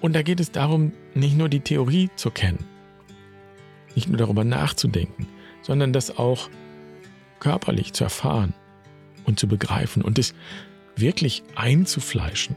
Und 0.00 0.14
da 0.14 0.22
geht 0.22 0.40
es 0.40 0.50
darum, 0.50 0.92
nicht 1.14 1.36
nur 1.36 1.48
die 1.48 1.60
Theorie 1.60 2.10
zu 2.16 2.30
kennen, 2.30 2.64
nicht 3.94 4.08
nur 4.08 4.18
darüber 4.18 4.42
nachzudenken, 4.42 5.28
sondern 5.62 5.92
das 5.92 6.18
auch 6.18 6.50
körperlich 7.38 7.92
zu 7.92 8.04
erfahren 8.04 8.54
und 9.24 9.38
zu 9.38 9.46
begreifen 9.46 10.02
und 10.02 10.18
es 10.18 10.34
wirklich 10.96 11.42
einzufleischen. 11.54 12.56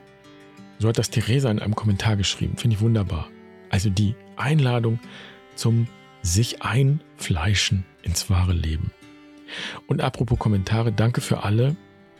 So 0.80 0.90
hat 0.90 0.98
das 0.98 1.10
Theresa 1.10 1.50
in 1.50 1.60
einem 1.60 1.76
Kommentar 1.76 2.18
geschrieben, 2.18 2.58
finde 2.58 2.76
ich 2.76 2.82
wunderbar. 2.82 3.30
Also 3.70 3.90
die 3.90 4.16
Einladung 4.36 5.00
zum 5.56 5.88
sich 6.26 6.64
einfleischen 6.64 7.86
ins 8.02 8.30
wahre 8.30 8.54
Leben. 8.54 8.92
Und 9.88 10.02
apropos 10.02 10.40
Kommentare, 10.40 10.92
danke 10.92 11.22
für 11.22 11.44
alle, 11.44 11.76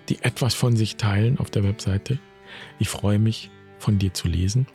die 0.10 0.22
etwas 0.22 0.54
von 0.54 0.76
sich 0.78 0.98
teilen 0.98 1.40
auf 1.40 1.50
der 1.50 1.64
Webseite. 1.64 2.20
Ich 2.78 2.88
freue 2.88 3.20
mich, 3.20 3.50
von 3.80 3.98
dir 3.98 4.14
zu 4.14 4.28
lesen. 4.28 4.68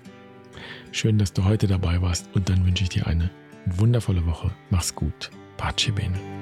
Schön, 0.93 1.19
dass 1.19 1.33
du 1.33 1.45
heute 1.45 1.69
dabei 1.69 2.03
warst 2.03 2.29
und 2.35 2.49
dann 2.49 2.67
wünsche 2.67 2.83
ich 2.83 2.91
dir 2.91 3.07
eine 3.07 3.31
wundervolle 3.67 4.27
Woche. 4.27 4.51
Mach's 4.71 4.95
gut. 4.95 5.31
Pace 5.57 5.93
bene. 5.95 6.40